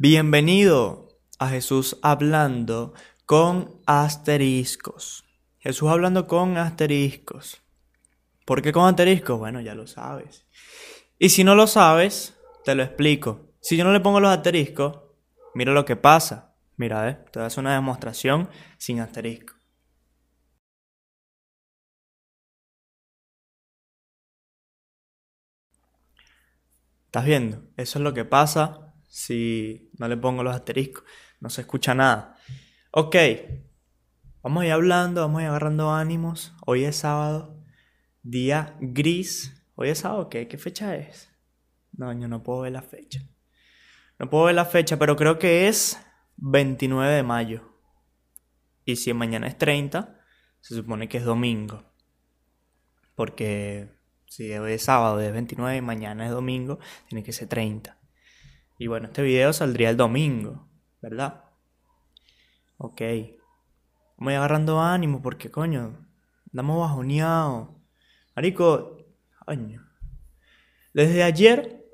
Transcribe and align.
Bienvenido 0.00 1.08
a 1.40 1.48
Jesús 1.48 1.98
hablando 2.02 2.94
con 3.26 3.82
asteriscos. 3.84 5.24
Jesús 5.58 5.90
hablando 5.90 6.28
con 6.28 6.56
asteriscos. 6.56 7.64
¿Por 8.44 8.62
qué 8.62 8.70
con 8.70 8.86
asteriscos? 8.86 9.40
Bueno, 9.40 9.60
ya 9.60 9.74
lo 9.74 9.88
sabes. 9.88 10.46
Y 11.18 11.30
si 11.30 11.42
no 11.42 11.56
lo 11.56 11.66
sabes, 11.66 12.38
te 12.64 12.76
lo 12.76 12.84
explico. 12.84 13.50
Si 13.60 13.76
yo 13.76 13.82
no 13.82 13.92
le 13.92 13.98
pongo 13.98 14.20
los 14.20 14.30
asteriscos, 14.30 15.00
mira 15.56 15.72
lo 15.72 15.84
que 15.84 15.96
pasa. 15.96 16.54
Mira, 16.76 17.08
¿eh? 17.08 17.18
te 17.32 17.40
hacer 17.40 17.58
una 17.58 17.74
demostración 17.74 18.48
sin 18.76 19.00
asterisco. 19.00 19.56
¿Estás 27.06 27.24
viendo? 27.24 27.64
Eso 27.76 27.98
es 27.98 28.04
lo 28.04 28.14
que 28.14 28.24
pasa 28.24 28.87
si 29.18 29.90
no 29.98 30.06
le 30.06 30.16
pongo 30.16 30.44
los 30.44 30.54
asteriscos. 30.54 31.02
No 31.40 31.50
se 31.50 31.62
escucha 31.62 31.92
nada. 31.92 32.38
Ok. 32.92 33.16
Vamos 34.44 34.62
a 34.62 34.66
ir 34.66 34.72
hablando, 34.72 35.22
vamos 35.22 35.40
a 35.40 35.42
ir 35.42 35.48
agarrando 35.48 35.92
ánimos. 35.92 36.54
Hoy 36.64 36.84
es 36.84 36.96
sábado, 36.96 37.60
día 38.22 38.76
gris. 38.80 39.60
¿Hoy 39.74 39.88
es 39.88 39.98
sábado 39.98 40.28
qué? 40.28 40.46
¿Qué 40.46 40.56
fecha 40.56 40.94
es? 40.94 41.30
No, 41.90 42.12
yo 42.12 42.28
no 42.28 42.44
puedo 42.44 42.60
ver 42.60 42.72
la 42.72 42.82
fecha. 42.82 43.20
No 44.20 44.30
puedo 44.30 44.44
ver 44.44 44.54
la 44.54 44.64
fecha, 44.64 45.00
pero 45.00 45.16
creo 45.16 45.36
que 45.36 45.66
es 45.66 45.98
29 46.36 47.12
de 47.12 47.22
mayo. 47.24 47.62
Y 48.84 48.96
si 48.96 49.12
mañana 49.14 49.48
es 49.48 49.58
30, 49.58 50.16
se 50.60 50.76
supone 50.76 51.08
que 51.08 51.18
es 51.18 51.24
domingo. 51.24 51.92
Porque 53.16 53.90
si 54.26 54.52
hoy 54.52 54.74
es 54.74 54.84
sábado, 54.84 55.20
es 55.20 55.32
29 55.32 55.76
y 55.76 55.82
mañana 55.82 56.24
es 56.24 56.30
domingo, 56.30 56.78
tiene 57.08 57.24
que 57.24 57.32
ser 57.32 57.48
30. 57.48 57.98
Y 58.78 58.86
bueno, 58.86 59.08
este 59.08 59.22
video 59.22 59.52
saldría 59.52 59.90
el 59.90 59.96
domingo, 59.96 60.68
¿verdad? 61.02 61.44
Ok. 62.76 63.02
Vamos 64.16 64.34
agarrando 64.34 64.80
ánimo 64.80 65.20
porque, 65.20 65.50
coño, 65.50 66.06
andamos 66.52 66.80
bajoneados. 66.80 67.70
Marico, 68.36 69.04
coño. 69.44 69.84
Desde 70.94 71.24
ayer, 71.24 71.84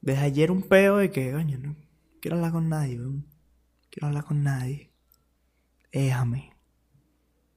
desde 0.00 0.22
ayer 0.22 0.52
un 0.52 0.62
peo 0.62 0.98
de 0.98 1.10
que, 1.10 1.32
coño, 1.32 1.58
no 1.58 1.76
quiero 2.20 2.36
hablar 2.36 2.52
con 2.52 2.68
nadie, 2.68 2.98
weón. 3.00 3.26
Quiero 3.90 4.06
hablar 4.06 4.24
con 4.24 4.44
nadie. 4.44 4.92
Déjame. 5.92 6.56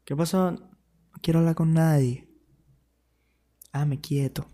¿Qué 0.03 0.15
pasó? 0.15 0.51
No 0.51 1.19
quiero 1.21 1.39
hablar 1.39 1.53
con 1.53 1.73
nadie. 1.73 2.27
Déjame 3.71 4.01
quieto. 4.01 4.47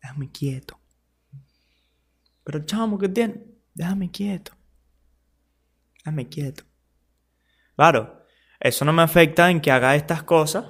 Déjame 0.00 0.30
quieto. 0.30 0.78
Pero 2.44 2.64
chamo, 2.64 2.98
¿qué 2.98 3.08
tiene? 3.08 3.49
Déjame 3.74 4.10
quieto. 4.10 4.52
Déjame 5.98 6.28
quieto. 6.28 6.64
Claro, 7.76 8.26
eso 8.58 8.84
no 8.84 8.92
me 8.92 9.02
afecta 9.02 9.50
en 9.50 9.60
que 9.60 9.70
haga 9.70 9.96
estas 9.96 10.22
cosas. 10.22 10.66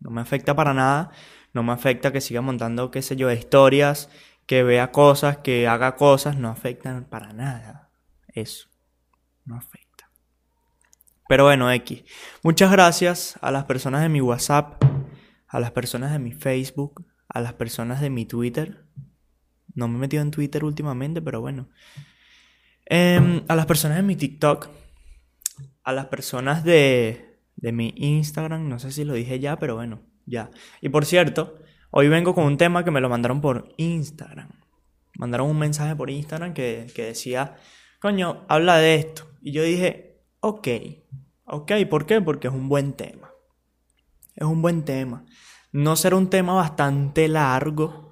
No 0.00 0.10
me 0.10 0.20
afecta 0.20 0.54
para 0.54 0.74
nada. 0.74 1.10
No 1.52 1.62
me 1.62 1.72
afecta 1.72 2.12
que 2.12 2.20
siga 2.20 2.40
montando, 2.40 2.90
qué 2.90 3.00
sé 3.00 3.16
yo, 3.16 3.30
historias, 3.30 4.10
que 4.46 4.62
vea 4.62 4.92
cosas, 4.92 5.38
que 5.38 5.66
haga 5.68 5.96
cosas. 5.96 6.36
No 6.36 6.48
afectan 6.48 7.04
para 7.04 7.32
nada. 7.32 7.90
Eso. 8.28 8.68
No 9.44 9.56
afecta. 9.56 10.10
Pero 11.28 11.44
bueno, 11.44 11.70
X. 11.72 12.04
Muchas 12.42 12.70
gracias 12.70 13.38
a 13.40 13.50
las 13.50 13.64
personas 13.64 14.02
de 14.02 14.08
mi 14.08 14.20
WhatsApp, 14.20 14.82
a 15.48 15.60
las 15.60 15.70
personas 15.70 16.12
de 16.12 16.18
mi 16.18 16.32
Facebook, 16.32 17.06
a 17.28 17.40
las 17.40 17.54
personas 17.54 18.00
de 18.00 18.10
mi 18.10 18.26
Twitter. 18.26 18.84
No 19.76 19.86
me 19.86 19.96
he 19.96 20.00
metido 20.00 20.22
en 20.22 20.32
Twitter 20.32 20.64
últimamente, 20.64 21.22
pero 21.22 21.40
bueno. 21.40 21.68
Em, 22.86 23.44
a 23.46 23.54
las 23.54 23.66
personas 23.66 23.98
de 23.98 24.02
mi 24.02 24.16
TikTok, 24.16 24.68
a 25.84 25.92
las 25.92 26.06
personas 26.06 26.64
de, 26.64 27.38
de 27.56 27.72
mi 27.72 27.92
Instagram, 27.96 28.68
no 28.68 28.78
sé 28.78 28.90
si 28.90 29.04
lo 29.04 29.14
dije 29.14 29.38
ya, 29.38 29.58
pero 29.58 29.76
bueno, 29.76 30.00
ya. 30.24 30.50
Y 30.80 30.88
por 30.88 31.04
cierto, 31.04 31.58
hoy 31.90 32.08
vengo 32.08 32.34
con 32.34 32.44
un 32.44 32.56
tema 32.56 32.84
que 32.84 32.90
me 32.90 33.00
lo 33.00 33.08
mandaron 33.08 33.40
por 33.40 33.72
Instagram. 33.76 34.48
Mandaron 35.18 35.50
un 35.50 35.58
mensaje 35.58 35.94
por 35.94 36.10
Instagram 36.10 36.54
que, 36.54 36.86
que 36.94 37.04
decía, 37.04 37.56
coño, 38.00 38.44
habla 38.48 38.78
de 38.78 38.96
esto. 38.96 39.28
Y 39.42 39.52
yo 39.52 39.62
dije, 39.62 40.22
ok, 40.40 40.68
ok, 41.44 41.72
¿por 41.90 42.06
qué? 42.06 42.20
Porque 42.20 42.48
es 42.48 42.54
un 42.54 42.68
buen 42.68 42.94
tema. 42.94 43.30
Es 44.34 44.46
un 44.46 44.62
buen 44.62 44.84
tema. 44.84 45.24
No 45.72 45.96
será 45.96 46.16
un 46.16 46.30
tema 46.30 46.54
bastante 46.54 47.28
largo, 47.28 48.05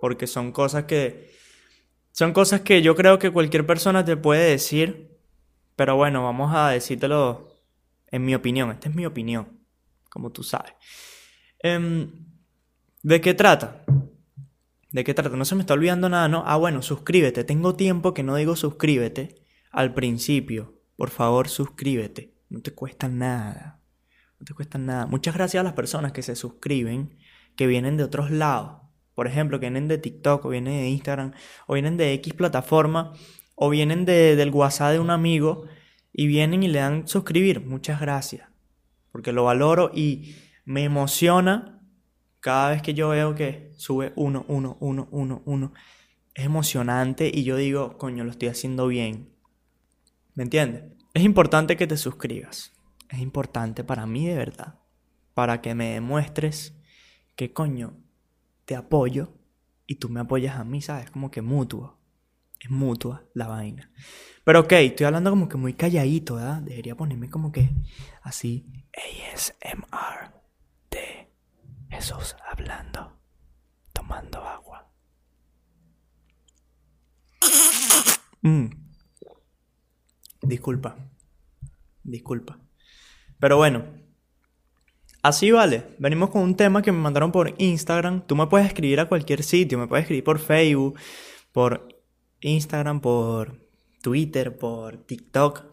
porque 0.00 0.26
son 0.26 0.52
cosas 0.52 0.84
que 0.84 1.36
son 2.18 2.32
cosas 2.32 2.62
que 2.62 2.82
yo 2.82 2.96
creo 2.96 3.20
que 3.20 3.30
cualquier 3.30 3.64
persona 3.64 4.04
te 4.04 4.16
puede 4.16 4.50
decir, 4.50 5.16
pero 5.76 5.94
bueno, 5.94 6.24
vamos 6.24 6.52
a 6.52 6.70
decírtelo 6.70 7.48
en 8.10 8.24
mi 8.24 8.34
opinión. 8.34 8.72
Esta 8.72 8.88
es 8.88 8.94
mi 8.96 9.06
opinión, 9.06 9.60
como 10.10 10.32
tú 10.32 10.42
sabes. 10.42 10.72
Em, 11.60 12.10
¿De 13.04 13.20
qué 13.20 13.34
trata? 13.34 13.84
¿De 14.90 15.04
qué 15.04 15.14
trata? 15.14 15.36
No 15.36 15.44
se 15.44 15.54
me 15.54 15.60
está 15.60 15.74
olvidando 15.74 16.08
nada, 16.08 16.26
¿no? 16.26 16.42
Ah, 16.44 16.56
bueno, 16.56 16.82
suscríbete. 16.82 17.44
Tengo 17.44 17.76
tiempo 17.76 18.14
que 18.14 18.24
no 18.24 18.34
digo 18.34 18.56
suscríbete 18.56 19.36
al 19.70 19.94
principio. 19.94 20.82
Por 20.96 21.10
favor, 21.10 21.48
suscríbete. 21.48 22.34
No 22.48 22.60
te 22.62 22.72
cuesta 22.72 23.08
nada. 23.08 23.80
No 24.40 24.44
te 24.44 24.54
cuesta 24.54 24.78
nada. 24.78 25.06
Muchas 25.06 25.34
gracias 25.34 25.60
a 25.60 25.64
las 25.64 25.74
personas 25.74 26.10
que 26.10 26.22
se 26.22 26.34
suscriben, 26.34 27.16
que 27.54 27.68
vienen 27.68 27.96
de 27.96 28.02
otros 28.02 28.32
lados 28.32 28.87
por 29.18 29.26
ejemplo, 29.26 29.58
que 29.58 29.66
vienen 29.66 29.88
de 29.88 29.98
TikTok, 29.98 30.44
o 30.44 30.48
vienen 30.50 30.74
de 30.74 30.90
Instagram, 30.90 31.32
o 31.66 31.74
vienen 31.74 31.96
de 31.96 32.12
X 32.12 32.34
plataforma, 32.34 33.14
o 33.56 33.68
vienen 33.68 34.04
de, 34.04 34.36
del 34.36 34.50
WhatsApp 34.50 34.92
de 34.92 35.00
un 35.00 35.10
amigo, 35.10 35.64
y 36.12 36.28
vienen 36.28 36.62
y 36.62 36.68
le 36.68 36.78
dan 36.78 37.08
suscribir. 37.08 37.66
Muchas 37.66 38.00
gracias, 38.00 38.48
porque 39.10 39.32
lo 39.32 39.42
valoro 39.42 39.90
y 39.92 40.36
me 40.64 40.84
emociona 40.84 41.82
cada 42.38 42.70
vez 42.70 42.80
que 42.80 42.94
yo 42.94 43.08
veo 43.08 43.34
que 43.34 43.72
sube 43.76 44.12
uno, 44.14 44.44
uno, 44.46 44.76
uno, 44.78 45.08
uno, 45.10 45.42
uno. 45.46 45.72
Es 46.32 46.44
emocionante 46.44 47.28
y 47.34 47.42
yo 47.42 47.56
digo, 47.56 47.98
coño, 47.98 48.22
lo 48.22 48.30
estoy 48.30 48.46
haciendo 48.46 48.86
bien. 48.86 49.30
¿Me 50.36 50.44
entiendes? 50.44 50.84
Es 51.12 51.24
importante 51.24 51.76
que 51.76 51.88
te 51.88 51.96
suscribas. 51.96 52.72
Es 53.08 53.18
importante 53.18 53.82
para 53.82 54.06
mí 54.06 54.28
de 54.28 54.36
verdad. 54.36 54.78
Para 55.34 55.60
que 55.60 55.74
me 55.74 55.94
demuestres 55.94 56.78
que, 57.34 57.52
coño, 57.52 57.96
te 58.68 58.76
apoyo 58.76 59.32
y 59.86 59.94
tú 59.94 60.10
me 60.10 60.20
apoyas 60.20 60.58
a 60.58 60.64
mí, 60.64 60.82
¿sabes? 60.82 61.10
Como 61.10 61.30
que 61.30 61.40
mutuo. 61.40 61.98
Es 62.60 62.68
mutua 62.68 63.24
la 63.32 63.46
vaina. 63.46 63.90
Pero 64.44 64.60
ok, 64.60 64.72
estoy 64.72 65.06
hablando 65.06 65.30
como 65.30 65.48
que 65.48 65.56
muy 65.56 65.72
calladito, 65.72 66.34
¿verdad? 66.34 66.60
Debería 66.60 66.94
ponerme 66.94 67.30
como 67.30 67.50
que 67.50 67.70
así. 68.20 68.70
ASMR 68.92 70.34
de 70.90 71.32
Jesús 71.88 72.36
hablando, 72.46 73.18
tomando 73.94 74.44
agua. 74.44 74.92
Mm. 78.42 78.66
Disculpa. 80.42 80.94
Disculpa. 82.02 82.60
Pero 83.40 83.56
bueno, 83.56 83.86
Así 85.28 85.50
vale, 85.50 85.84
venimos 85.98 86.30
con 86.30 86.40
un 86.40 86.56
tema 86.56 86.80
que 86.80 86.90
me 86.90 87.00
mandaron 87.00 87.30
por 87.32 87.54
Instagram. 87.58 88.26
Tú 88.26 88.34
me 88.34 88.46
puedes 88.46 88.66
escribir 88.66 88.98
a 88.98 89.10
cualquier 89.10 89.42
sitio, 89.42 89.76
me 89.76 89.86
puedes 89.86 90.04
escribir 90.04 90.24
por 90.24 90.38
Facebook, 90.38 90.98
por 91.52 91.86
Instagram, 92.40 93.02
por 93.02 93.60
Twitter, 94.02 94.56
por 94.56 95.04
TikTok. 95.04 95.66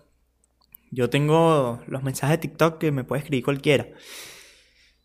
Yo 0.92 1.10
tengo 1.10 1.80
los 1.88 2.04
mensajes 2.04 2.36
de 2.36 2.50
TikTok 2.50 2.80
que 2.80 2.92
me 2.92 3.06
puede 3.06 3.22
escribir 3.22 3.46
cualquiera. 3.46 3.88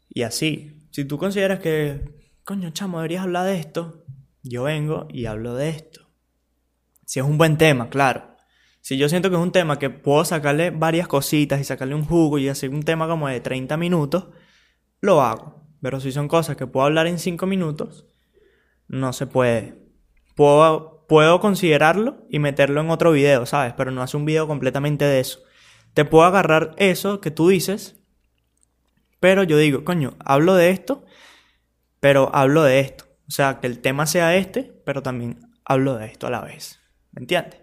Y 0.08 0.22
así, 0.22 0.80
si 0.90 1.04
tú 1.04 1.16
consideras 1.16 1.60
que, 1.60 2.00
coño, 2.42 2.70
chamo, 2.70 2.98
deberías 2.98 3.22
hablar 3.22 3.46
de 3.46 3.56
esto, 3.56 4.04
yo 4.42 4.64
vengo 4.64 5.06
y 5.12 5.26
hablo 5.26 5.54
de 5.54 5.68
esto. 5.68 6.08
Si 7.06 7.20
es 7.20 7.24
un 7.24 7.38
buen 7.38 7.56
tema, 7.56 7.88
claro. 7.88 8.34
Si 8.80 8.98
yo 8.98 9.08
siento 9.08 9.30
que 9.30 9.36
es 9.36 9.42
un 9.42 9.52
tema 9.52 9.78
que 9.78 9.90
puedo 9.90 10.24
sacarle 10.24 10.70
varias 10.70 11.06
cositas 11.06 11.60
y 11.60 11.64
sacarle 11.64 11.94
un 11.94 12.04
jugo 12.04 12.38
y 12.38 12.48
hacer 12.48 12.70
un 12.70 12.82
tema 12.82 13.06
como 13.06 13.28
de 13.28 13.38
30 13.38 13.76
minutos, 13.76 14.30
lo 15.00 15.22
hago. 15.22 15.60
Pero 15.82 16.00
si 16.00 16.12
son 16.12 16.28
cosas 16.28 16.56
que 16.56 16.66
puedo 16.66 16.86
hablar 16.86 17.06
en 17.06 17.18
5 17.18 17.46
minutos, 17.46 18.06
no 18.88 19.12
se 19.12 19.26
puede. 19.26 19.78
Puedo, 20.36 21.06
puedo 21.08 21.40
considerarlo 21.40 22.26
y 22.28 22.38
meterlo 22.38 22.80
en 22.80 22.90
otro 22.90 23.12
video, 23.12 23.46
¿sabes? 23.46 23.72
Pero 23.76 23.90
no 23.90 24.02
hace 24.02 24.16
un 24.16 24.24
video 24.24 24.46
completamente 24.46 25.04
de 25.04 25.20
eso. 25.20 25.40
Te 25.94 26.04
puedo 26.04 26.24
agarrar 26.24 26.74
eso 26.76 27.20
que 27.20 27.30
tú 27.30 27.48
dices, 27.48 28.00
pero 29.20 29.42
yo 29.42 29.58
digo, 29.58 29.84
coño, 29.84 30.16
hablo 30.18 30.54
de 30.54 30.70
esto, 30.70 31.04
pero 32.00 32.30
hablo 32.34 32.62
de 32.62 32.80
esto. 32.80 33.04
O 33.28 33.30
sea, 33.30 33.60
que 33.60 33.66
el 33.66 33.80
tema 33.80 34.06
sea 34.06 34.36
este, 34.36 34.82
pero 34.84 35.02
también 35.02 35.40
hablo 35.64 35.96
de 35.96 36.06
esto 36.06 36.26
a 36.26 36.30
la 36.30 36.40
vez. 36.40 36.80
¿Me 37.12 37.22
entiendes? 37.22 37.60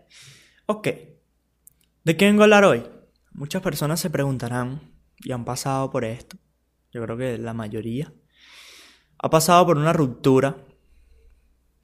Ok. 0.65 0.87
¿De 2.03 2.17
qué 2.17 2.25
vengo 2.25 2.41
a 2.41 2.45
hablar 2.45 2.65
hoy? 2.65 2.83
Muchas 3.31 3.61
personas 3.61 3.99
se 3.99 4.09
preguntarán 4.09 4.81
y 5.17 5.31
han 5.31 5.45
pasado 5.45 5.89
por 5.89 6.05
esto. 6.05 6.37
Yo 6.97 7.03
creo 7.03 7.15
que 7.15 7.37
la 7.37 7.53
mayoría. 7.53 8.11
Ha 9.19 9.29
pasado 9.29 9.67
por 9.67 9.77
una 9.77 9.93
ruptura. 9.93 10.57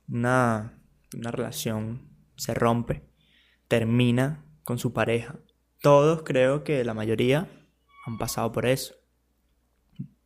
Una, 0.07 0.81
una 1.15 1.29
relación 1.29 2.09
se 2.35 2.55
rompe. 2.55 3.03
termina 3.67 4.43
con 4.63 4.79
su 4.79 4.91
pareja. 4.91 5.35
Todos 5.81 6.23
creo 6.23 6.63
que 6.63 6.83
la 6.83 6.95
mayoría 6.95 7.47
han 8.07 8.17
pasado 8.17 8.51
por 8.51 8.65
eso. 8.65 8.95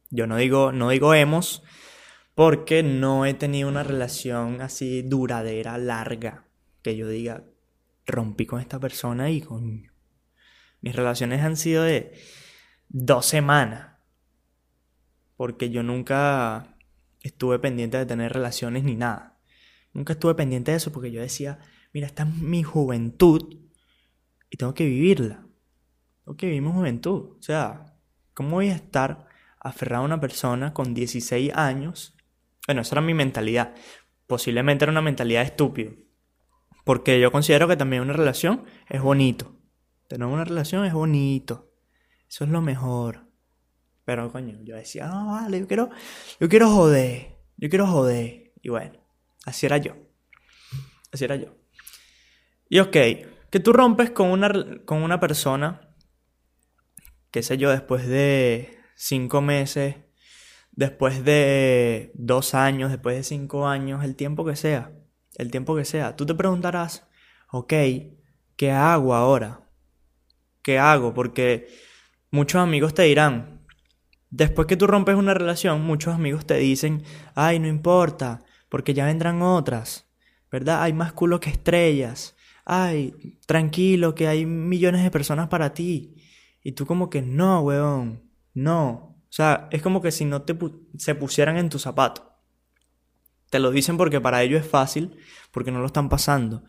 Yo 0.10 0.25
no 0.25 0.38
digo, 0.38 0.72
no 0.72 0.88
digo 0.88 1.13
hemos, 1.13 1.63
porque 2.33 2.81
no 2.81 3.25
he 3.25 3.33
tenido 3.33 3.68
una 3.68 3.83
relación 3.83 4.62
así 4.62 5.01
duradera, 5.01 5.78
larga, 5.78 6.45
que 6.81 6.95
yo 6.95 7.10
diga, 7.10 7.44
rompí 8.06 8.45
con 8.45 8.62
esta 8.62 8.80
persona 8.80 9.30
y 9.31 9.42
con... 9.42 9.92
Mis 10.80 10.95
relaciones 10.95 11.42
han 11.42 11.57
sido 11.57 11.83
de 11.83 12.18
dos 12.88 13.25
semanas, 13.25 13.97
porque 15.38 15.69
yo 15.69 15.84
nunca 15.84 16.75
estuve 17.22 17.60
pendiente 17.60 17.98
de 17.98 18.06
tener 18.06 18.34
relaciones 18.34 18.84
ni 18.84 18.95
nada. 18.95 19.39
Nunca 19.94 20.13
estuve 20.13 20.36
pendiente 20.36 20.72
de 20.72 20.78
eso 20.78 20.92
porque 20.92 21.12
yo 21.12 21.22
decía, 21.22 21.60
mira, 21.94 22.07
esta 22.07 22.24
es 22.24 22.36
mi 22.36 22.63
juventud 22.63 23.57
y 24.50 24.57
tengo 24.57 24.74
que 24.74 24.86
vivirla. 24.86 25.48
Tengo 26.25 26.36
que 26.38 26.48
vivir 26.48 26.62
mi 26.62 26.72
juventud. 26.72 27.38
O 27.39 27.42
sea, 27.42 27.98
¿cómo 28.34 28.51
voy 28.51 28.69
a 28.69 28.75
estar 28.75 29.28
aferrado 29.60 30.04
a 30.04 30.06
una 30.06 30.19
persona 30.19 30.74
con 30.74 30.94
16 30.94 31.54
años? 31.54 32.16
Bueno, 32.66 32.81
esa 32.81 32.95
era 32.95 33.01
mi 33.01 33.13
mentalidad. 33.13 33.75
Posiblemente 34.25 34.86
era 34.86 34.92
una 34.92 35.01
mentalidad 35.01 35.44
estúpida. 35.44 35.92
Porque 36.83 37.19
yo 37.19 37.31
considero 37.31 37.68
que 37.68 37.78
también 37.78 38.01
una 38.01 38.13
relación 38.13 38.66
es 38.90 39.01
bonito. 39.01 39.56
Tener 40.07 40.28
una 40.28 40.45
relación 40.45 40.86
es 40.86 40.94
bonito. 40.94 41.72
Eso 42.30 42.44
es 42.44 42.50
lo 42.50 42.62
mejor. 42.62 43.27
Pero 44.07 44.31
coño, 44.31 44.57
yo 44.63 44.77
decía, 44.77 45.07
no, 45.07 45.33
vale, 45.33 45.59
yo 45.59 45.68
quiero, 45.68 45.89
yo 46.39 46.48
quiero 46.48 46.69
joder. 46.69 47.36
Yo 47.57 47.68
quiero 47.68 47.86
joder. 47.88 48.54
Y 48.62 48.69
bueno, 48.69 48.98
así 49.44 49.65
era 49.65 49.80
yo. 49.80 49.98
Así 51.12 51.25
era 51.25 51.36
yo. 51.36 51.57
Y 52.69 52.80
ok, 52.80 52.95
que 53.50 53.59
tú 53.62 53.74
rompes 53.74 54.12
con 54.12 54.30
una, 54.30 54.50
con 54.86 55.04
una 55.04 55.19
persona, 55.19 55.94
qué 57.31 57.44
sé 57.44 57.57
yo, 57.57 57.69
después 57.69 58.07
de 58.07 58.80
cinco 58.95 59.42
meses, 59.42 59.98
después 60.71 61.25
de 61.25 62.13
dos 62.13 62.54
años, 62.54 62.92
después 62.92 63.18
de 63.18 63.24
cinco 63.24 63.68
años, 63.68 64.06
el 64.06 64.15
tiempo 64.15 64.45
que 64.45 64.56
sea, 64.56 64.94
el 65.36 65.51
tiempo 65.51 65.75
que 65.75 65.83
sea, 65.83 66.15
tú 66.15 66.25
te 66.25 66.33
preguntarás, 66.33 67.09
ok, 67.51 67.74
¿qué 68.56 68.71
hago 68.71 69.13
ahora? 69.13 69.69
¿Qué 70.62 70.80
hago? 70.80 71.13
Porque 71.13 71.68
muchos 72.31 72.62
amigos 72.62 72.94
te 72.94 73.01
dirán, 73.01 73.56
después 74.30 74.68
que 74.68 74.78
tú 74.78 74.88
rompes 74.88 75.16
una 75.16 75.34
relación, 75.34 75.82
muchos 75.82 76.14
amigos 76.14 76.46
te 76.46 76.58
dicen, 76.58 77.04
ay, 77.36 77.60
no 77.60 77.68
importa, 77.68 78.44
porque 78.70 78.94
ya 78.94 79.06
vendrán 79.06 79.42
otras, 79.42 80.08
¿verdad? 80.52 80.84
Hay 80.84 80.94
más 80.94 81.14
culo 81.14 81.40
que 81.40 81.50
estrellas 81.50 82.36
ay, 82.68 83.16
tranquilo, 83.46 84.14
que 84.14 84.28
hay 84.28 84.46
millones 84.46 85.02
de 85.02 85.10
personas 85.10 85.48
para 85.48 85.74
ti. 85.74 86.16
Y 86.62 86.74
tú 86.74 86.86
como 86.86 87.10
que 87.10 87.22
no, 87.22 87.62
weón, 87.62 88.30
no. 88.54 89.16
O 89.22 89.32
sea, 89.32 89.70
es 89.72 89.82
como 89.82 90.02
que 90.02 90.12
si 90.12 90.26
no 90.26 90.42
te 90.42 90.58
se 90.98 91.16
pusieran 91.16 91.58
en 91.58 91.70
tu 91.70 91.80
zapato. 91.80 92.34
Te 93.50 93.60
lo 93.60 93.72
dicen 93.72 93.96
porque 93.96 94.20
para 94.20 94.44
ellos 94.44 94.62
es 94.62 94.70
fácil, 94.70 95.18
porque 95.52 95.72
no 95.72 95.80
lo 95.80 95.86
están 95.86 96.10
pasando. 96.10 96.66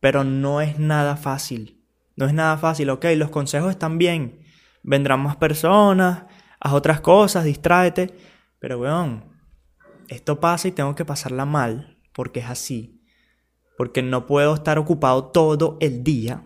Pero 0.00 0.24
no 0.24 0.62
es 0.62 0.78
nada 0.78 1.16
fácil. 1.16 1.84
No 2.16 2.24
es 2.26 2.32
nada 2.32 2.56
fácil, 2.56 2.88
ok, 2.88 3.04
los 3.16 3.28
consejos 3.28 3.70
están 3.70 3.98
bien. 3.98 4.40
Vendrán 4.82 5.20
más 5.20 5.36
personas, 5.36 6.24
haz 6.62 6.72
otras 6.72 7.00
cosas, 7.00 7.44
distráete. 7.44 8.14
Pero, 8.58 8.78
weón, 8.78 9.24
esto 10.08 10.40
pasa 10.40 10.68
y 10.68 10.72
tengo 10.72 10.94
que 10.94 11.04
pasarla 11.04 11.44
mal, 11.44 11.98
porque 12.14 12.40
es 12.40 12.46
así 12.48 13.02
porque 13.82 14.00
no 14.00 14.26
puedo 14.26 14.54
estar 14.54 14.78
ocupado 14.78 15.24
todo 15.32 15.76
el 15.80 16.04
día, 16.04 16.44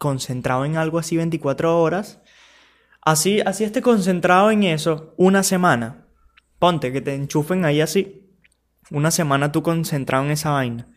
concentrado 0.00 0.64
en 0.64 0.76
algo 0.76 0.98
así 0.98 1.16
24 1.16 1.80
horas. 1.80 2.20
Así, 3.00 3.40
así 3.42 3.62
esté 3.62 3.80
concentrado 3.80 4.50
en 4.50 4.64
eso 4.64 5.14
una 5.16 5.44
semana. 5.44 6.08
Ponte 6.58 6.92
que 6.92 7.00
te 7.00 7.14
enchufen 7.14 7.64
ahí 7.64 7.80
así. 7.80 8.28
Una 8.90 9.12
semana 9.12 9.52
tú 9.52 9.62
concentrado 9.62 10.24
en 10.24 10.32
esa 10.32 10.50
vaina. 10.50 10.88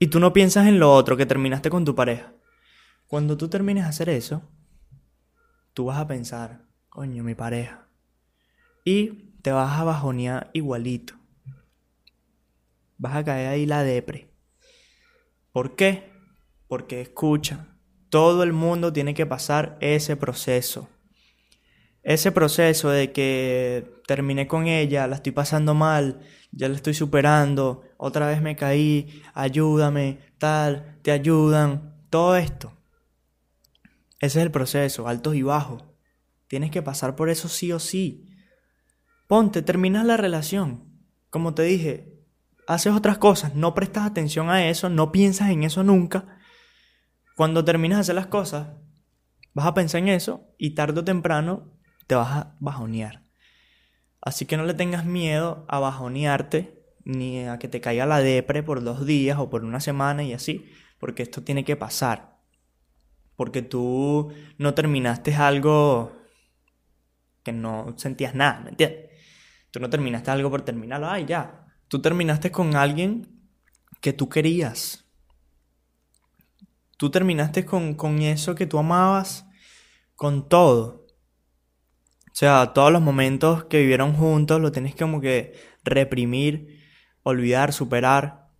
Y 0.00 0.08
tú 0.08 0.18
no 0.18 0.32
piensas 0.32 0.66
en 0.66 0.80
lo 0.80 0.92
otro 0.92 1.16
que 1.16 1.24
terminaste 1.24 1.70
con 1.70 1.84
tu 1.84 1.94
pareja. 1.94 2.32
Cuando 3.06 3.36
tú 3.36 3.48
termines 3.48 3.84
de 3.84 3.90
hacer 3.90 4.08
eso, 4.08 4.42
tú 5.72 5.84
vas 5.84 5.98
a 5.98 6.08
pensar, 6.08 6.65
coño, 6.96 7.22
mi 7.22 7.34
pareja. 7.34 7.86
Y 8.82 9.34
te 9.42 9.52
vas 9.52 9.78
a 9.78 9.84
bajonear 9.84 10.48
igualito. 10.54 11.12
Vas 12.96 13.16
a 13.16 13.22
caer 13.22 13.48
ahí 13.48 13.66
la 13.66 13.82
depre. 13.82 14.30
¿Por 15.52 15.76
qué? 15.76 16.10
Porque 16.68 17.02
escucha, 17.02 17.66
todo 18.08 18.42
el 18.42 18.54
mundo 18.54 18.94
tiene 18.94 19.12
que 19.12 19.26
pasar 19.26 19.76
ese 19.82 20.16
proceso. 20.16 20.88
Ese 22.02 22.32
proceso 22.32 22.88
de 22.88 23.12
que 23.12 24.00
terminé 24.06 24.46
con 24.46 24.66
ella, 24.66 25.06
la 25.06 25.16
estoy 25.16 25.32
pasando 25.32 25.74
mal, 25.74 26.22
ya 26.50 26.66
la 26.70 26.76
estoy 26.76 26.94
superando, 26.94 27.82
otra 27.98 28.26
vez 28.26 28.40
me 28.40 28.56
caí, 28.56 29.22
ayúdame, 29.34 30.18
tal, 30.38 30.98
te 31.02 31.10
ayudan, 31.10 31.94
todo 32.08 32.36
esto. 32.38 32.72
Ese 34.18 34.38
es 34.38 34.46
el 34.46 34.50
proceso, 34.50 35.06
altos 35.08 35.34
y 35.34 35.42
bajos. 35.42 35.85
Tienes 36.48 36.70
que 36.70 36.82
pasar 36.82 37.16
por 37.16 37.28
eso 37.28 37.48
sí 37.48 37.72
o 37.72 37.78
sí. 37.78 38.26
Ponte, 39.26 39.62
terminas 39.62 40.04
la 40.06 40.16
relación. 40.16 40.84
Como 41.30 41.54
te 41.54 41.62
dije, 41.62 42.16
haces 42.66 42.92
otras 42.92 43.18
cosas, 43.18 43.54
no 43.54 43.74
prestas 43.74 44.06
atención 44.06 44.50
a 44.50 44.68
eso, 44.68 44.88
no 44.88 45.12
piensas 45.12 45.50
en 45.50 45.64
eso 45.64 45.82
nunca. 45.82 46.38
Cuando 47.36 47.64
terminas 47.64 47.98
de 47.98 48.00
hacer 48.02 48.14
las 48.14 48.28
cosas, 48.28 48.68
vas 49.54 49.66
a 49.66 49.74
pensar 49.74 50.00
en 50.00 50.08
eso 50.08 50.48
y 50.58 50.74
tarde 50.74 51.00
o 51.00 51.04
temprano 51.04 51.72
te 52.06 52.14
vas 52.14 52.30
a 52.30 52.56
bajonear. 52.60 53.24
Así 54.20 54.46
que 54.46 54.56
no 54.56 54.64
le 54.64 54.74
tengas 54.74 55.04
miedo 55.04 55.66
a 55.68 55.78
bajonearte 55.78 56.84
ni 57.04 57.44
a 57.44 57.58
que 57.58 57.68
te 57.68 57.80
caiga 57.80 58.06
la 58.06 58.18
depre 58.18 58.62
por 58.62 58.82
dos 58.82 59.06
días 59.06 59.38
o 59.38 59.48
por 59.48 59.64
una 59.64 59.80
semana 59.80 60.24
y 60.24 60.32
así, 60.32 60.68
porque 60.98 61.22
esto 61.22 61.42
tiene 61.42 61.64
que 61.64 61.76
pasar. 61.76 62.38
Porque 63.36 63.62
tú 63.62 64.32
no 64.58 64.74
terminaste 64.74 65.34
algo 65.34 66.12
que 67.46 67.52
no 67.52 67.94
sentías 67.96 68.34
nada, 68.34 68.60
¿me 68.60 68.70
entiendes? 68.70 69.10
Tú 69.70 69.80
no 69.80 69.88
terminaste 69.88 70.30
algo 70.30 70.50
por 70.50 70.62
terminarlo, 70.62 71.08
ay, 71.08 71.24
ya, 71.24 71.66
Tú 71.88 72.02
terminaste 72.02 72.50
con 72.50 72.74
alguien 72.74 73.28
que 74.00 74.12
tú 74.12 74.28
querías. 74.28 75.04
Tú 76.96 77.10
terminaste 77.10 77.64
con, 77.64 77.94
con 77.94 78.22
eso 78.22 78.54
que 78.54 78.66
tú 78.66 78.78
amabas 78.78 79.46
con 80.16 80.48
todo. 80.48 81.06
O 82.26 82.38
sea, 82.38 82.72
todos 82.72 82.92
los 82.92 83.02
momentos 83.02 83.64
que 83.64 83.80
vivieron 83.80 84.14
juntos 84.14 84.60
lo 84.60 84.72
tienes 84.72 84.96
como 84.96 85.20
que 85.20 85.54
reprimir, 85.84 86.82
olvidar, 87.22 87.72
superar. 87.72 88.50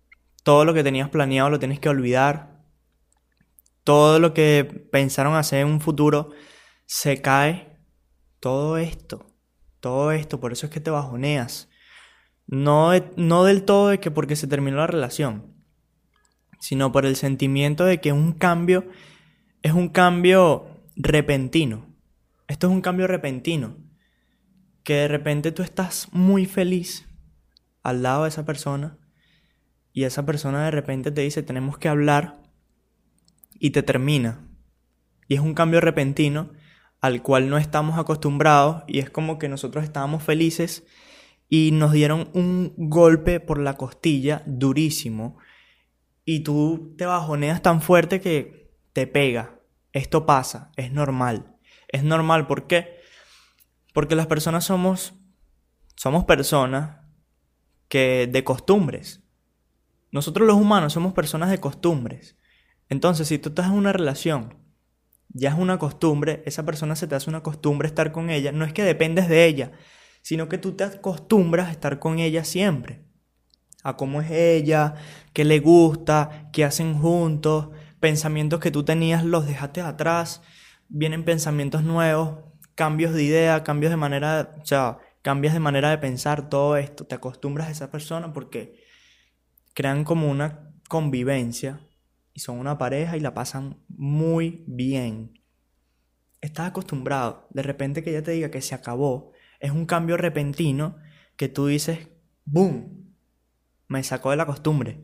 Todo 0.43 0.63
lo 0.63 0.73
que 0.73 0.83
tenías 0.83 1.09
planeado 1.09 1.49
lo 1.49 1.59
tienes 1.59 1.79
que 1.79 1.89
olvidar. 1.89 2.63
Todo 3.83 4.19
lo 4.19 4.33
que 4.33 4.87
pensaron 4.91 5.35
hacer 5.35 5.59
en 5.59 5.67
un 5.67 5.81
futuro 5.81 6.31
se 6.85 7.21
cae. 7.21 7.76
Todo 8.39 8.77
esto, 8.77 9.25
todo 9.79 10.11
esto, 10.11 10.39
por 10.39 10.51
eso 10.51 10.67
es 10.67 10.71
que 10.71 10.79
te 10.79 10.91
bajoneas. 10.91 11.69
No, 12.45 12.91
no 13.17 13.43
del 13.43 13.63
todo 13.63 13.89
de 13.89 13.99
que 13.99 14.11
porque 14.11 14.35
se 14.35 14.47
terminó 14.47 14.77
la 14.77 14.87
relación, 14.87 15.53
sino 16.59 16.91
por 16.91 17.05
el 17.05 17.15
sentimiento 17.15 17.83
de 17.85 17.99
que 17.99 18.13
un 18.13 18.31
cambio 18.33 18.87
es 19.61 19.73
un 19.73 19.89
cambio 19.89 20.67
repentino. 20.95 21.85
Esto 22.47 22.67
es 22.67 22.73
un 22.73 22.81
cambio 22.81 23.07
repentino. 23.07 23.75
Que 24.83 24.93
de 24.93 25.07
repente 25.09 25.51
tú 25.51 25.63
estás 25.63 26.07
muy 26.13 26.45
feliz 26.45 27.05
al 27.83 28.03
lado 28.03 28.23
de 28.23 28.29
esa 28.29 28.45
persona 28.45 28.97
y 29.91 30.03
esa 30.03 30.25
persona 30.25 30.63
de 30.65 30.71
repente 30.71 31.11
te 31.11 31.21
dice 31.21 31.43
tenemos 31.43 31.77
que 31.77 31.89
hablar 31.89 32.41
y 33.59 33.71
te 33.71 33.83
termina. 33.83 34.47
Y 35.27 35.35
es 35.35 35.41
un 35.41 35.53
cambio 35.53 35.81
repentino 35.81 36.51
al 37.01 37.21
cual 37.21 37.49
no 37.49 37.57
estamos 37.57 37.97
acostumbrados 37.97 38.83
y 38.87 38.99
es 38.99 39.09
como 39.09 39.37
que 39.37 39.49
nosotros 39.49 39.83
estábamos 39.83 40.23
felices 40.23 40.85
y 41.49 41.71
nos 41.71 41.91
dieron 41.91 42.29
un 42.33 42.73
golpe 42.77 43.39
por 43.39 43.59
la 43.59 43.75
costilla 43.75 44.43
durísimo 44.45 45.37
y 46.25 46.41
tú 46.41 46.95
te 46.97 47.05
bajoneas 47.05 47.61
tan 47.61 47.81
fuerte 47.81 48.19
que 48.19 48.73
te 48.93 49.07
pega. 49.07 49.59
Esto 49.93 50.25
pasa, 50.25 50.71
es 50.75 50.91
normal. 50.91 51.55
Es 51.87 52.03
normal, 52.03 52.47
¿por 52.47 52.67
qué? 52.67 52.97
Porque 53.93 54.15
las 54.15 54.27
personas 54.27 54.65
somos 54.65 55.13
somos 55.97 56.25
personas 56.25 56.99
que 57.87 58.27
de 58.31 58.43
costumbres. 58.43 59.23
Nosotros 60.11 60.47
los 60.47 60.55
humanos 60.55 60.93
somos 60.93 61.13
personas 61.13 61.49
de 61.49 61.59
costumbres. 61.59 62.37
Entonces, 62.87 63.27
si 63.27 63.39
tú 63.39 63.49
estás 63.49 63.67
en 63.67 63.73
una 63.73 63.91
relación, 63.91 64.57
ya 65.37 65.49
es 65.49 65.55
una 65.57 65.77
costumbre, 65.77 66.41
esa 66.45 66.65
persona 66.65 66.95
se 66.95 67.07
te 67.07 67.15
hace 67.15 67.29
una 67.29 67.43
costumbre 67.43 67.87
estar 67.87 68.11
con 68.11 68.29
ella, 68.29 68.51
no 68.51 68.65
es 68.65 68.73
que 68.73 68.83
dependes 68.83 69.29
de 69.29 69.45
ella, 69.45 69.71
sino 70.21 70.49
que 70.49 70.57
tú 70.57 70.73
te 70.73 70.83
acostumbras 70.83 71.67
a 71.67 71.71
estar 71.71 71.99
con 71.99 72.19
ella 72.19 72.43
siempre. 72.43 73.05
A 73.83 73.95
cómo 73.95 74.21
es 74.21 74.31
ella, 74.31 74.95
qué 75.33 75.45
le 75.45 75.59
gusta, 75.59 76.49
qué 76.51 76.65
hacen 76.65 76.99
juntos, 76.99 77.69
pensamientos 77.99 78.59
que 78.59 78.71
tú 78.71 78.83
tenías 78.83 79.23
los 79.23 79.45
dejaste 79.45 79.81
atrás, 79.81 80.41
vienen 80.89 81.23
pensamientos 81.23 81.83
nuevos, 81.83 82.39
cambios 82.75 83.13
de 83.13 83.23
idea, 83.23 83.63
cambios 83.63 83.91
de 83.91 83.97
manera, 83.97 84.55
o 84.59 84.65
sea, 84.65 84.97
cambias 85.21 85.53
de 85.53 85.59
manera 85.59 85.91
de 85.91 85.99
pensar 85.99 86.49
todo 86.49 86.77
esto, 86.77 87.05
te 87.05 87.15
acostumbras 87.15 87.67
a 87.67 87.71
esa 87.71 87.91
persona 87.91 88.33
porque 88.33 88.83
crean 89.73 90.03
como 90.03 90.29
una 90.29 90.73
convivencia 90.89 91.79
y 92.37 92.39
son 92.39 92.59
una 92.59 92.77
pareja 92.77 93.17
y 93.17 93.19
la 93.19 93.33
pasan 93.33 93.83
muy 93.87 94.63
bien. 94.67 95.41
Estás 96.39 96.67
acostumbrado, 96.67 97.47
de 97.49 97.63
repente 97.63 98.03
que 98.03 98.11
ella 98.11 98.21
te 98.21 98.29
diga 98.29 98.51
que 98.51 98.61
se 98.61 98.75
acabó, 98.75 99.31
es 99.59 99.71
un 99.71 99.87
cambio 99.87 100.17
repentino 100.17 100.97
que 101.35 101.49
tú 101.49 101.65
dices, 101.65 102.09
¡boom! 102.45 103.15
Me 103.87 104.03
sacó 104.03 104.29
de 104.29 104.37
la 104.37 104.45
costumbre. 104.45 105.01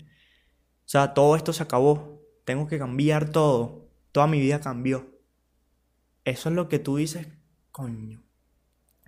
O 0.85 0.87
sea, 0.87 1.15
todo 1.15 1.35
esto 1.35 1.53
se 1.53 1.63
acabó. 1.63 2.21
Tengo 2.45 2.67
que 2.67 2.77
cambiar 2.77 3.31
todo. 3.31 3.89
Toda 4.11 4.27
mi 4.27 4.39
vida 4.39 4.61
cambió. 4.61 5.19
Eso 6.25 6.49
es 6.49 6.55
lo 6.55 6.69
que 6.69 6.77
tú 6.77 6.97
dices, 6.97 7.29
coño. 7.71 8.23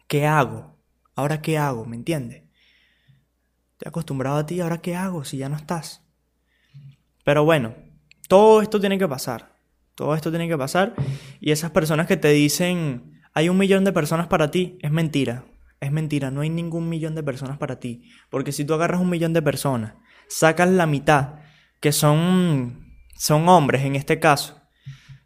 ¿Qué 0.08 0.26
hago? 0.26 0.80
¿Ahora 1.14 1.44
qué 1.44 1.60
hago? 1.60 1.86
¿Me 1.86 1.96
entiendes? 1.96 2.42
He 3.82 3.88
acostumbrado 3.88 4.38
a 4.38 4.48
ti, 4.48 4.62
¿ahora 4.62 4.82
qué 4.82 4.96
hago 4.96 5.26
si 5.26 5.38
ya 5.38 5.48
no 5.48 5.58
estás? 5.58 6.04
Pero 7.24 7.46
bueno, 7.46 7.85
todo 8.28 8.62
esto 8.62 8.80
tiene 8.80 8.98
que 8.98 9.08
pasar. 9.08 9.56
Todo 9.96 10.16
esto 10.16 10.30
tiene 10.30 10.48
que 10.48 10.58
pasar. 10.58 10.94
Y 11.40 11.52
esas 11.52 11.72
personas 11.72 12.08
que 12.08 12.18
te 12.18 12.30
dicen, 12.30 13.22
hay 13.34 13.50
un 13.50 13.58
millón 13.58 13.84
de 13.84 13.94
personas 13.94 14.28
para 14.28 14.52
ti, 14.52 14.78
es 14.82 14.92
mentira. 14.92 15.46
Es 15.80 15.92
mentira, 15.92 16.32
no 16.32 16.42
hay 16.42 16.50
ningún 16.50 16.90
millón 16.90 17.16
de 17.16 17.24
personas 17.24 17.58
para 17.58 17.80
ti. 17.80 18.10
Porque 18.30 18.52
si 18.52 18.66
tú 18.66 18.74
agarras 18.74 19.02
un 19.02 19.10
millón 19.10 19.34
de 19.34 19.42
personas, 19.42 19.94
sacas 20.28 20.70
la 20.70 20.86
mitad, 20.86 21.36
que 21.80 21.92
son, 21.92 22.86
son 23.18 23.48
hombres 23.50 23.84
en 23.84 23.96
este 23.96 24.20
caso, 24.20 24.62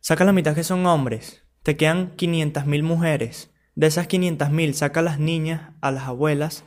sacas 0.02 0.26
la 0.26 0.34
mitad 0.34 0.56
que 0.56 0.64
son 0.64 0.86
hombres, 0.86 1.44
te 1.64 1.78
quedan 1.78 2.16
500.000 2.18 2.84
mujeres. 2.84 3.52
De 3.76 3.88
esas 3.88 4.08
500.000, 4.08 4.74
saca 4.74 5.00
a 5.00 5.04
las 5.04 5.20
niñas, 5.20 5.72
a 5.82 5.92
las 5.92 6.04
abuelas, 6.04 6.66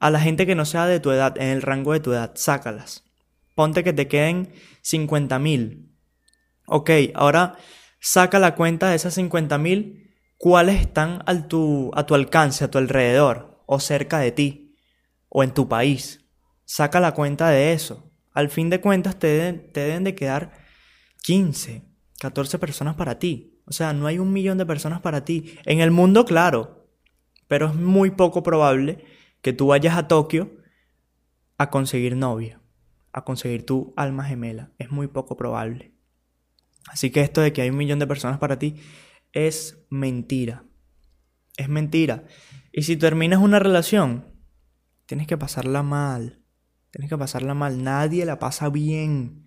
a 0.00 0.10
la 0.10 0.18
gente 0.18 0.46
que 0.46 0.54
no 0.54 0.64
sea 0.64 0.86
de 0.86 0.98
tu 0.98 1.10
edad, 1.10 1.36
en 1.36 1.48
el 1.48 1.62
rango 1.62 1.92
de 1.92 2.00
tu 2.00 2.12
edad, 2.12 2.32
sácalas. 2.34 3.09
Ponte 3.60 3.84
que 3.84 3.92
te 3.92 4.08
queden 4.08 4.54
50.000. 4.82 5.86
Ok, 6.66 6.90
ahora 7.12 7.58
saca 8.00 8.38
la 8.38 8.54
cuenta 8.54 8.88
de 8.88 8.96
esas 8.96 9.18
50.000 9.18 10.16
cuáles 10.38 10.80
están 10.80 11.22
a 11.26 11.46
tu, 11.46 11.90
a 11.92 12.06
tu 12.06 12.14
alcance, 12.14 12.64
a 12.64 12.70
tu 12.70 12.78
alrededor, 12.78 13.62
o 13.66 13.78
cerca 13.78 14.18
de 14.18 14.32
ti, 14.32 14.74
o 15.28 15.42
en 15.42 15.52
tu 15.52 15.68
país. 15.68 16.24
Saca 16.64 17.00
la 17.00 17.12
cuenta 17.12 17.50
de 17.50 17.74
eso. 17.74 18.10
Al 18.32 18.48
fin 18.48 18.70
de 18.70 18.80
cuentas 18.80 19.18
te 19.18 19.52
te 19.52 19.80
deben 19.80 20.04
de 20.04 20.14
quedar 20.14 20.52
15, 21.24 21.84
14 22.18 22.58
personas 22.58 22.94
para 22.94 23.18
ti. 23.18 23.60
O 23.66 23.72
sea, 23.72 23.92
no 23.92 24.06
hay 24.06 24.18
un 24.18 24.32
millón 24.32 24.56
de 24.56 24.64
personas 24.64 25.02
para 25.02 25.26
ti. 25.26 25.58
En 25.66 25.80
el 25.80 25.90
mundo, 25.90 26.24
claro, 26.24 26.88
pero 27.46 27.66
es 27.66 27.74
muy 27.74 28.10
poco 28.12 28.42
probable 28.42 29.04
que 29.42 29.52
tú 29.52 29.66
vayas 29.66 29.98
a 29.98 30.08
Tokio 30.08 30.50
a 31.58 31.68
conseguir 31.68 32.16
novia, 32.16 32.59
a 33.12 33.24
conseguir 33.24 33.66
tu 33.66 33.92
alma 33.96 34.24
gemela. 34.24 34.72
Es 34.78 34.90
muy 34.90 35.08
poco 35.08 35.36
probable. 35.36 35.94
Así 36.88 37.10
que 37.10 37.20
esto 37.20 37.40
de 37.40 37.52
que 37.52 37.62
hay 37.62 37.70
un 37.70 37.76
millón 37.76 37.98
de 37.98 38.06
personas 38.06 38.38
para 38.38 38.58
ti 38.58 38.76
es 39.32 39.84
mentira. 39.90 40.64
Es 41.56 41.68
mentira. 41.68 42.24
Y 42.72 42.82
si 42.82 42.96
terminas 42.96 43.40
una 43.40 43.58
relación, 43.58 44.26
tienes 45.06 45.26
que 45.26 45.36
pasarla 45.36 45.82
mal. 45.82 46.42
Tienes 46.90 47.08
que 47.08 47.18
pasarla 47.18 47.54
mal. 47.54 47.82
Nadie 47.82 48.24
la 48.24 48.38
pasa 48.38 48.68
bien. 48.68 49.44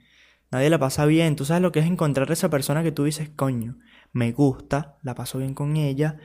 Nadie 0.52 0.70
la 0.70 0.80
pasa 0.80 1.06
bien. 1.06 1.36
Tú 1.36 1.46
sabes 1.46 1.62
lo 1.62 1.72
que 1.72 1.80
es 1.80 1.86
encontrar 1.86 2.30
a 2.30 2.34
esa 2.34 2.50
persona 2.50 2.84
que 2.84 2.92
tú 2.92 3.04
dices, 3.04 3.30
coño, 3.30 3.78
me 4.12 4.32
gusta, 4.32 5.00
la 5.02 5.16
paso 5.16 5.40
bien 5.40 5.54
con 5.54 5.76
ella. 5.76 6.20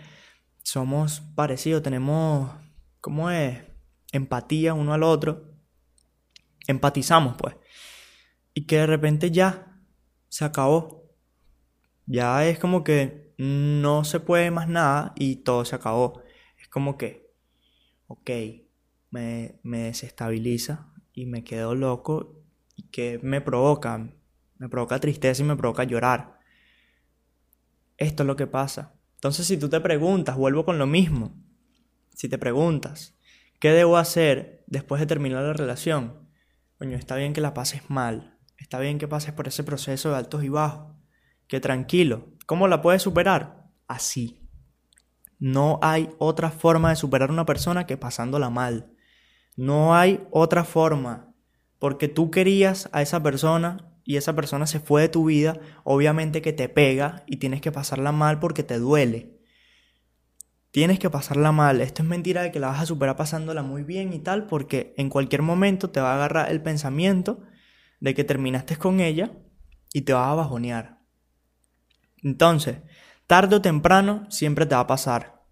Somos 0.63 1.21
parecidos, 1.35 1.83
tenemos, 1.83 2.51
¿cómo 3.01 3.31
es? 3.31 3.59
Empatía 4.13 4.75
uno 4.75 4.93
al 4.93 5.03
otro. 5.03 5.58
Empatizamos, 6.69 7.35
pues. 7.37 7.57
Y 8.55 8.67
que 8.67 8.77
de 8.77 8.87
repente 8.87 9.33
ya 9.33 9.81
se 10.29 10.45
acabó. 10.45 11.11
Ya 12.07 12.47
es 12.47 12.59
como 12.59 12.85
que 12.85 13.35
no 13.39 14.05
se 14.05 14.21
puede 14.21 14.51
más 14.51 14.69
nada 14.69 15.15
y 15.17 15.37
todo 15.37 15.65
se 15.65 15.75
acabó. 15.75 16.23
Es 16.59 16.69
como 16.69 16.97
que, 16.97 17.33
ok, 18.07 18.31
me, 19.11 19.59
me 19.63 19.79
desestabiliza 19.85 20.93
y 21.13 21.27
me 21.27 21.43
quedo 21.43 21.75
loco 21.75 22.43
y 22.77 22.85
que 22.85 23.19
me 23.23 23.41
provoca, 23.41 24.13
me 24.59 24.69
provoca 24.69 25.01
tristeza 25.01 25.43
y 25.43 25.47
me 25.47 25.57
provoca 25.57 25.85
llorar. 25.85 26.39
Esto 27.97 28.23
es 28.23 28.27
lo 28.27 28.37
que 28.37 28.47
pasa. 28.47 28.95
Entonces 29.15 29.47
si 29.47 29.57
tú 29.57 29.69
te 29.69 29.81
preguntas, 29.81 30.37
vuelvo 30.37 30.65
con 30.65 30.79
lo 30.79 30.87
mismo, 30.87 31.35
si 32.15 32.29
te 32.29 32.39
preguntas, 32.39 33.17
¿qué 33.59 33.71
debo 33.71 33.97
hacer 33.97 34.65
después 34.67 35.01
de 35.01 35.07
terminar 35.07 35.43
la 35.43 35.55
relación? 35.55 36.28
Coño, 36.79 36.97
está 36.97 37.17
bien 37.17 37.33
que 37.33 37.41
la 37.41 37.55
pases 37.55 37.83
mal, 37.89 38.39
está 38.57 38.79
bien 38.79 38.99
que 38.99 39.09
pases 39.09 39.33
por 39.33 39.49
ese 39.49 39.65
proceso 39.65 40.11
de 40.11 40.17
altos 40.17 40.45
y 40.45 40.49
bajos, 40.49 40.95
que 41.47 41.61
tranquilo, 41.61 42.39
¿Cómo 42.49 42.67
la 42.67 42.81
puedes 42.81 43.03
superar? 43.03 43.67
Así. 43.89 44.49
No 45.39 45.79
hay 45.83 46.09
otra 46.17 46.51
forma 46.51 46.89
de 46.89 46.97
superar 46.97 47.29
a 47.29 47.33
una 47.35 47.45
persona 47.45 47.87
que 47.87 47.99
pasándola 47.99 48.49
mal. 48.49 48.95
No 49.55 49.95
hay 49.95 50.27
otra 50.31 50.65
forma. 50.65 51.35
Porque 51.79 52.09
tú 52.09 52.31
querías 52.31 52.89
a 52.93 53.03
esa 53.03 53.23
persona 53.23 53.93
y 54.03 54.17
esa 54.17 54.35
persona 54.35 54.67
se 54.67 54.81
fue 54.81 55.03
de 55.03 55.09
tu 55.11 55.27
vida, 55.27 55.61
obviamente 55.85 56.41
que 56.41 56.55
te 56.55 56.71
pega 56.71 57.23
y 57.27 57.37
tienes 57.37 57.61
que 57.61 57.71
pasarla 57.71 58.13
mal 58.13 58.39
porque 58.39 58.63
te 58.63 58.79
duele. 58.79 59.38
Tienes 60.79 61.01
que 61.01 61.11
pasarla 61.11 61.51
mal. 61.51 61.81
Esto 61.81 62.05
es 62.05 62.09
mentira 62.09 62.41
de 62.41 62.53
que 62.53 62.61
la 62.61 62.69
vas 62.69 62.81
a 62.81 62.87
superar 62.87 63.17
pasándola 63.17 63.65
muy 63.65 63.83
bien 63.83 64.13
y 64.13 64.21
tal, 64.21 64.47
porque 64.47 64.95
en 64.97 65.11
cualquier 65.11 65.43
momento 65.43 65.91
te 65.91 66.01
va 66.01 66.13
a 66.13 66.15
agarrar 66.15 66.53
el 66.53 66.63
pensamiento 66.63 67.41
de 67.99 68.15
que 68.15 68.23
terminaste 68.23 68.77
con 68.77 69.01
ella 69.01 69.33
y 69.93 70.03
te 70.03 70.13
va 70.13 70.31
a 70.31 70.37
bajonear. 70.37 71.01
Entonces, 72.23 72.77
tarde 73.27 73.57
o 73.57 73.61
temprano 73.61 74.31
siempre 74.31 74.67
te 74.67 74.77
va 74.77 74.83
a 74.83 74.87
pasar. 74.87 75.43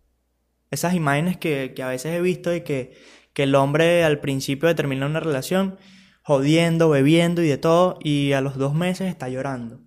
Esas 0.70 0.94
imágenes 0.94 1.38
que, 1.38 1.74
a 1.82 1.88
veces 1.88 2.14
he 2.14 2.20
visto 2.20 2.50
de 2.50 2.62
que, 2.62 2.96
que 3.32 3.42
el 3.42 3.56
hombre 3.56 4.04
al 4.04 4.20
principio 4.20 4.68
de 4.68 4.76
terminar 4.76 5.10
una 5.10 5.18
relación, 5.18 5.76
jodiendo, 6.22 6.88
bebiendo 6.88 7.42
y 7.42 7.48
de 7.48 7.58
todo, 7.58 7.98
y 8.00 8.30
a 8.30 8.40
los 8.40 8.58
dos 8.58 8.76
meses 8.76 9.08
está 9.08 9.28
llorando. 9.28 9.80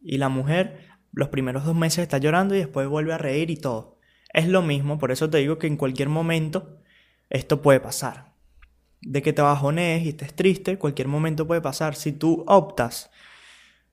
Y 0.00 0.16
la 0.16 0.30
mujer, 0.30 0.86
los 1.12 1.28
primeros 1.28 1.66
dos 1.66 1.76
meses 1.76 1.98
está 1.98 2.16
llorando 2.16 2.54
y 2.54 2.60
después 2.60 2.88
vuelve 2.88 3.12
a 3.12 3.18
reír 3.18 3.50
y 3.50 3.58
todo. 3.58 3.93
Es 4.34 4.48
lo 4.48 4.62
mismo, 4.62 4.98
por 4.98 5.12
eso 5.12 5.30
te 5.30 5.38
digo 5.38 5.58
que 5.58 5.68
en 5.68 5.76
cualquier 5.76 6.08
momento 6.08 6.80
esto 7.30 7.62
puede 7.62 7.78
pasar. 7.78 8.34
De 9.00 9.22
que 9.22 9.32
te 9.32 9.42
bajonees 9.42 10.04
y 10.04 10.08
estés 10.08 10.34
triste, 10.34 10.76
cualquier 10.76 11.06
momento 11.06 11.46
puede 11.46 11.60
pasar. 11.60 11.94
Si 11.94 12.10
tú 12.10 12.44
optas 12.48 13.10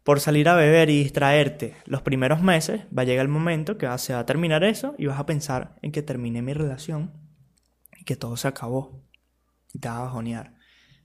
por 0.04 0.20
salir 0.20 0.50
a 0.50 0.56
beber 0.56 0.90
y 0.90 1.04
distraerte 1.04 1.76
los 1.86 2.02
primeros 2.02 2.42
meses, 2.42 2.82
va 2.98 3.04
a 3.04 3.06
llegar 3.06 3.26
el 3.26 3.32
momento 3.32 3.78
que 3.78 3.88
se 4.00 4.14
va 4.14 4.20
a 4.20 4.26
terminar 4.26 4.64
eso 4.64 4.96
y 4.98 5.06
vas 5.06 5.20
a 5.20 5.28
pensar 5.28 5.76
en 5.84 5.92
que 5.92 6.02
terminé 6.02 6.42
mi 6.42 6.54
relación 6.54 7.12
y 7.96 8.04
que 8.04 8.16
todo 8.16 8.36
se 8.36 8.48
acabó 8.48 9.06
y 9.74 9.80
te 9.80 9.90
vas 9.90 9.98
a 9.98 10.04
bajonear. 10.06 10.56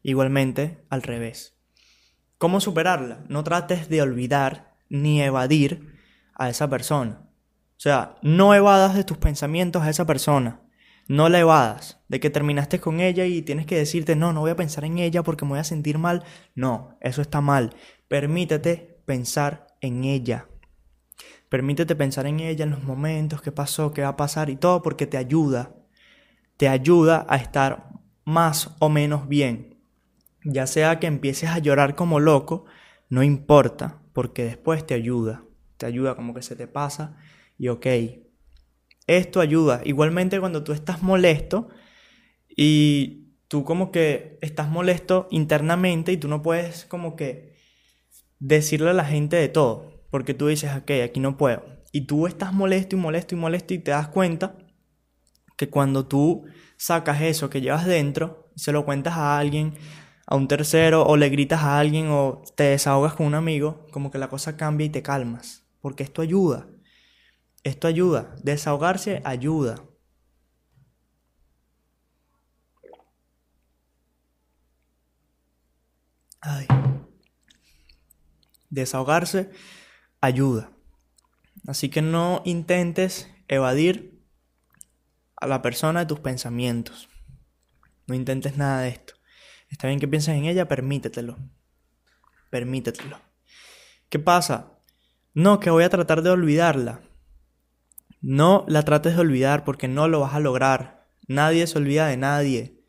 Igualmente, 0.03 0.83
al 0.89 1.03
revés. 1.03 1.59
¿Cómo 2.39 2.61
superarla? 2.61 3.23
No 3.29 3.45
trates 3.45 3.91
de 3.91 4.01
olvidar 4.01 4.77
ni 4.89 5.21
evadir 5.21 5.95
a 6.35 6.49
esa 6.49 6.71
persona. 6.71 7.26
O 7.77 7.81
sea, 7.81 8.17
no 8.23 8.55
evadas 8.55 8.95
de 8.95 9.05
tus 9.05 9.19
pensamientos 9.19 9.83
a 9.83 9.91
esa 9.91 10.07
persona. 10.07 10.63
No 11.09 11.29
la 11.29 11.41
evadas. 11.41 12.01
De 12.09 12.21
que 12.21 12.31
terminaste 12.31 12.81
con 12.81 13.01
ella 13.01 13.27
y 13.27 13.43
tienes 13.43 13.67
que 13.67 13.77
decirte, 13.77 14.17
no, 14.17 14.33
no 14.33 14.41
voy 14.41 14.51
a 14.51 14.57
pensar 14.57 14.85
en 14.85 14.99
ella 14.99 15.23
porque 15.23 15.45
me 15.45 15.51
voy 15.51 15.59
a 15.59 15.65
sentir 15.65 15.99
mal. 15.99 16.25
No, 16.55 16.97
eso 17.01 17.21
está 17.21 17.43
mal. 17.43 17.75
Permítete 18.09 19.03
pensar 19.05 19.67
en 19.83 20.05
ella. 20.05 20.49
Permítete 21.51 21.95
pensar 21.95 22.27
en 22.27 22.41
ella 22.41 22.65
en 22.65 22.71
los 22.71 22.83
momentos, 22.83 23.43
qué 23.43 23.53
pasó, 23.53 23.93
qué 23.93 24.03
va 24.03 24.09
a 24.09 24.17
pasar 24.17 24.49
y 24.49 24.57
todo 24.57 24.83
porque 24.83 25.07
te 25.07 25.19
ayuda. 25.19 25.75
Te 26.57 26.69
ayuda 26.69 27.27
a 27.29 27.37
estar 27.37 27.91
más 28.25 28.75
o 28.79 28.89
menos 28.89 29.29
bien. 29.29 29.77
Ya 30.45 30.67
sea 30.67 30.99
que 30.99 31.07
empieces 31.07 31.51
a 31.51 31.59
llorar 31.59 31.95
como 31.95 32.21
loco, 32.21 32.65
no 33.11 33.23
importa, 33.23 34.01
porque 34.15 34.45
después 34.45 34.87
te 34.87 34.95
ayuda. 34.95 35.45
Te 35.77 35.85
ayuda 35.87 36.17
como 36.17 36.33
que 36.33 36.43
se 36.43 36.57
te 36.57 36.67
pasa 36.67 37.17
y 37.59 37.69
ok. 37.69 37.87
Esto 39.07 39.41
ayuda. 39.41 39.81
Igualmente 39.85 40.41
cuando 40.41 40.65
tú 40.65 40.73
estás 40.73 41.03
molesto 41.03 41.69
y 42.49 43.27
tú 43.49 43.65
como 43.65 43.93
que 43.93 44.39
estás 44.41 44.69
molesto 44.69 45.29
internamente 45.31 46.13
y 46.13 46.17
tú 46.17 46.29
no 46.29 46.43
puedes 46.43 46.85
como 46.87 47.17
que 47.17 47.57
decirle 48.39 48.91
a 48.91 48.95
la 48.95 49.05
gente 49.05 49.37
de 49.37 49.49
todo, 49.49 50.05
porque 50.11 50.35
tú 50.35 50.49
dices, 50.49 50.71
ok, 50.77 50.91
aquí 51.05 51.21
no 51.21 51.37
puedo. 51.37 51.65
Y 51.93 52.03
tú 52.03 52.27
estás 52.27 52.53
molesto 52.53 52.97
y 52.97 52.99
molesto 52.99 53.35
y 53.35 53.39
molesto 53.39 53.75
y 53.75 53.79
te 53.79 53.93
das 53.93 54.09
cuenta 54.09 54.57
que 55.57 55.71
cuando 55.71 56.07
tú 56.07 56.45
sacas 56.77 57.23
eso 57.23 57.49
que 57.49 57.61
llevas 57.61 57.87
dentro, 57.87 58.51
se 58.57 58.73
lo 58.73 58.85
cuentas 58.85 59.15
a 59.15 59.39
alguien, 59.39 59.75
a 60.27 60.37
un 60.37 60.49
tercero 60.49 61.07
o 61.07 61.17
le 61.17 61.29
gritas 61.31 61.63
a 61.63 61.79
alguien 61.79 62.09
o 62.11 62.43
te 62.57 62.65
desahogas 62.65 63.15
con 63.15 63.27
un 63.27 63.35
amigo, 63.35 63.87
como 63.93 64.11
que 64.11 64.19
la 64.19 64.29
cosa 64.29 64.57
cambia 64.57 64.87
y 64.87 64.91
te 64.91 65.03
calmas. 65.03 65.65
Porque 65.81 66.03
esto 66.03 66.21
ayuda. 66.21 66.67
Esto 67.67 67.89
ayuda. 67.89 68.33
Desahogarse 68.45 69.23
ayuda. 69.25 69.85
Ay. 76.41 76.69
Desahogarse 78.71 79.51
ayuda. 80.21 80.71
Así 81.67 81.89
que 81.89 82.03
no 82.03 82.41
intentes 82.45 83.29
evadir 83.49 84.23
a 85.35 85.49
la 85.49 85.61
persona 85.61 85.99
de 85.99 86.07
tus 86.07 86.21
pensamientos. 86.21 87.09
No 88.07 88.15
intentes 88.15 88.57
nada 88.57 88.83
de 88.83 88.91
esto. 88.91 89.15
Está 89.71 89.89
bien 89.89 89.99
que 89.99 90.07
pienses 90.07 90.37
en 90.37 90.45
ella, 90.45 90.69
permítetelo. 90.69 91.37
Permítetelo. 92.49 93.21
¿Qué 94.09 94.21
pasa? 94.21 94.79
No, 95.35 95.59
que 95.59 95.71
voy 95.71 95.83
a 95.83 95.91
tratar 95.91 96.23
de 96.23 96.31
olvidarla. 96.31 97.06
No 98.29 98.65
la 98.67 98.83
trates 98.83 99.15
de 99.15 99.21
olvidar 99.21 99.63
porque 99.63 99.87
no 99.87 100.09
lo 100.09 100.19
vas 100.19 100.35
a 100.35 100.41
lograr. 100.41 101.07
Nadie 101.29 101.65
se 101.69 101.79
olvida 101.79 102.09
de 102.09 102.17
nadie. 102.17 102.83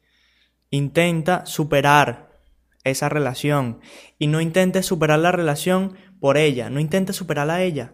Intenta 0.71 1.45
superar 1.45 2.41
esa 2.83 3.07
relación 3.07 3.79
y 4.17 4.25
no 4.25 4.41
intentes 4.41 4.87
superar 4.87 5.19
la 5.19 5.31
relación 5.31 5.95
por 6.19 6.37
ella, 6.37 6.71
no 6.71 6.79
intentes 6.79 7.17
superarla 7.17 7.53
a 7.53 7.61
ella. 7.61 7.93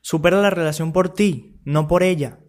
Supera 0.00 0.42
la 0.42 0.50
relación 0.50 0.92
por 0.92 1.14
ti, 1.14 1.60
no 1.64 1.86
por 1.86 2.02
ella. 2.02 2.40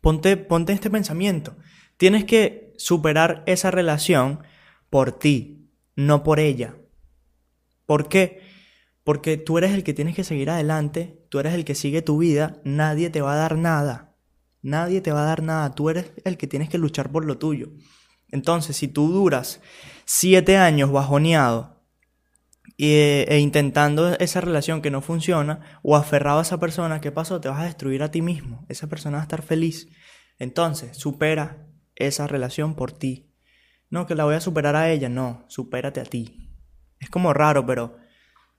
Ponte, 0.00 0.38
ponte 0.38 0.72
este 0.72 0.88
pensamiento. 0.88 1.58
Tienes 1.98 2.24
que 2.24 2.72
superar 2.78 3.42
esa 3.44 3.70
relación 3.70 4.44
por 4.88 5.12
ti, 5.18 5.68
no 5.94 6.22
por 6.22 6.40
ella. 6.40 6.78
¿Por 7.84 8.08
qué? 8.08 8.40
Porque 9.10 9.36
tú 9.36 9.58
eres 9.58 9.72
el 9.72 9.82
que 9.82 9.92
tienes 9.92 10.14
que 10.14 10.22
seguir 10.22 10.50
adelante, 10.50 11.20
tú 11.30 11.40
eres 11.40 11.54
el 11.54 11.64
que 11.64 11.74
sigue 11.74 12.00
tu 12.00 12.18
vida, 12.18 12.60
nadie 12.62 13.10
te 13.10 13.20
va 13.20 13.32
a 13.32 13.36
dar 13.36 13.58
nada. 13.58 14.14
Nadie 14.62 15.00
te 15.00 15.10
va 15.10 15.24
a 15.24 15.26
dar 15.26 15.42
nada, 15.42 15.74
tú 15.74 15.90
eres 15.90 16.12
el 16.24 16.36
que 16.36 16.46
tienes 16.46 16.68
que 16.68 16.78
luchar 16.78 17.10
por 17.10 17.24
lo 17.24 17.36
tuyo. 17.36 17.72
Entonces, 18.28 18.76
si 18.76 18.86
tú 18.86 19.08
duras 19.08 19.60
siete 20.04 20.58
años 20.58 20.92
bajoneado 20.92 21.82
e, 22.78 23.26
e, 23.28 23.40
intentando 23.40 24.16
esa 24.16 24.40
relación 24.40 24.80
que 24.80 24.92
no 24.92 25.00
funciona 25.00 25.80
o 25.82 25.96
aferrado 25.96 26.38
a 26.38 26.42
esa 26.42 26.60
persona, 26.60 27.00
¿qué 27.00 27.10
pasó? 27.10 27.40
Te 27.40 27.48
vas 27.48 27.58
a 27.58 27.64
destruir 27.64 28.04
a 28.04 28.12
ti 28.12 28.22
mismo. 28.22 28.64
Esa 28.68 28.86
persona 28.86 29.16
va 29.16 29.22
a 29.22 29.24
estar 29.24 29.42
feliz. 29.42 29.88
Entonces, 30.38 30.96
supera 30.96 31.66
esa 31.96 32.28
relación 32.28 32.76
por 32.76 32.92
ti. 32.92 33.34
No, 33.88 34.06
que 34.06 34.14
la 34.14 34.24
voy 34.24 34.36
a 34.36 34.40
superar 34.40 34.76
a 34.76 34.88
ella, 34.88 35.08
no, 35.08 35.46
supérate 35.48 35.98
a 35.98 36.04
ti. 36.04 36.48
Es 37.00 37.10
como 37.10 37.32
raro, 37.32 37.66
pero 37.66 37.98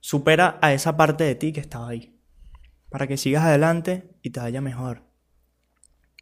supera 0.02 0.60
a 0.62 0.74
esa 0.74 0.98
parte 0.98 1.24
de 1.24 1.36
ti 1.36 1.54
que 1.54 1.62
estaba 1.62 1.88
ahí. 1.88 2.20
Para 2.90 3.08
que 3.08 3.16
sigas 3.16 3.46
adelante 3.46 4.12
y 4.22 4.32
te 4.32 4.42
vaya 4.42 4.60
mejor. 4.60 5.04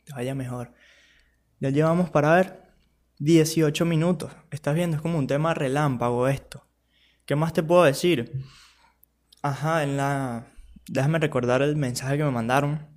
Te 0.05 0.13
vaya 0.13 0.35
mejor. 0.35 0.75
Ya 1.59 1.71
llevamos 1.71 2.11
para 2.11 2.35
ver 2.35 2.61
18 3.17 3.85
minutos. 3.85 4.31
Estás 4.51 4.75
viendo, 4.75 4.97
es 4.97 5.01
como 5.01 5.17
un 5.17 5.25
tema 5.25 5.55
relámpago 5.55 6.27
esto. 6.27 6.67
¿Qué 7.25 7.35
más 7.35 7.53
te 7.53 7.63
puedo 7.63 7.83
decir? 7.83 8.45
Ajá, 9.41 9.81
en 9.81 9.97
la... 9.97 10.45
Déjame 10.87 11.17
recordar 11.17 11.63
el 11.63 11.75
mensaje 11.75 12.17
que 12.17 12.23
me 12.23 12.31
mandaron. 12.31 12.87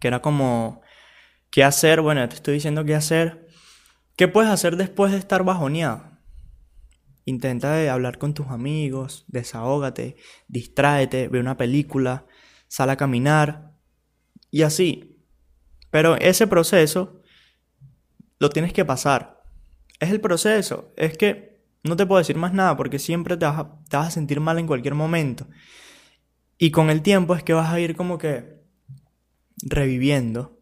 Que 0.00 0.06
era 0.06 0.22
como... 0.22 0.80
¿Qué 1.50 1.64
hacer? 1.64 2.00
Bueno, 2.00 2.28
te 2.28 2.36
estoy 2.36 2.54
diciendo 2.54 2.84
qué 2.84 2.94
hacer 2.94 3.50
¿Qué 4.20 4.28
puedes 4.28 4.50
hacer 4.50 4.76
después 4.76 5.12
de 5.12 5.18
estar 5.18 5.44
bajoneado? 5.44 6.09
Intenta 7.24 7.92
hablar 7.92 8.18
con 8.18 8.34
tus 8.34 8.48
amigos, 8.48 9.24
desahógate, 9.28 10.16
distráete, 10.48 11.28
ve 11.28 11.40
una 11.40 11.56
película, 11.56 12.26
sal 12.68 12.90
a 12.90 12.96
caminar 12.96 13.72
y 14.50 14.62
así. 14.62 15.18
Pero 15.90 16.16
ese 16.16 16.46
proceso 16.46 17.20
lo 18.38 18.50
tienes 18.50 18.72
que 18.72 18.84
pasar. 18.84 19.42
Es 19.98 20.10
el 20.10 20.20
proceso. 20.20 20.92
Es 20.96 21.16
que 21.16 21.60
no 21.82 21.96
te 21.96 22.06
puedo 22.06 22.18
decir 22.18 22.36
más 22.36 22.52
nada 22.52 22.76
porque 22.76 22.98
siempre 22.98 23.36
te 23.36 23.44
vas, 23.44 23.58
a, 23.58 23.78
te 23.88 23.96
vas 23.96 24.08
a 24.08 24.10
sentir 24.10 24.40
mal 24.40 24.58
en 24.58 24.66
cualquier 24.66 24.94
momento. 24.94 25.46
Y 26.58 26.70
con 26.70 26.90
el 26.90 27.02
tiempo 27.02 27.34
es 27.34 27.42
que 27.42 27.52
vas 27.52 27.72
a 27.72 27.80
ir 27.80 27.96
como 27.96 28.18
que 28.18 28.60
reviviendo, 29.62 30.58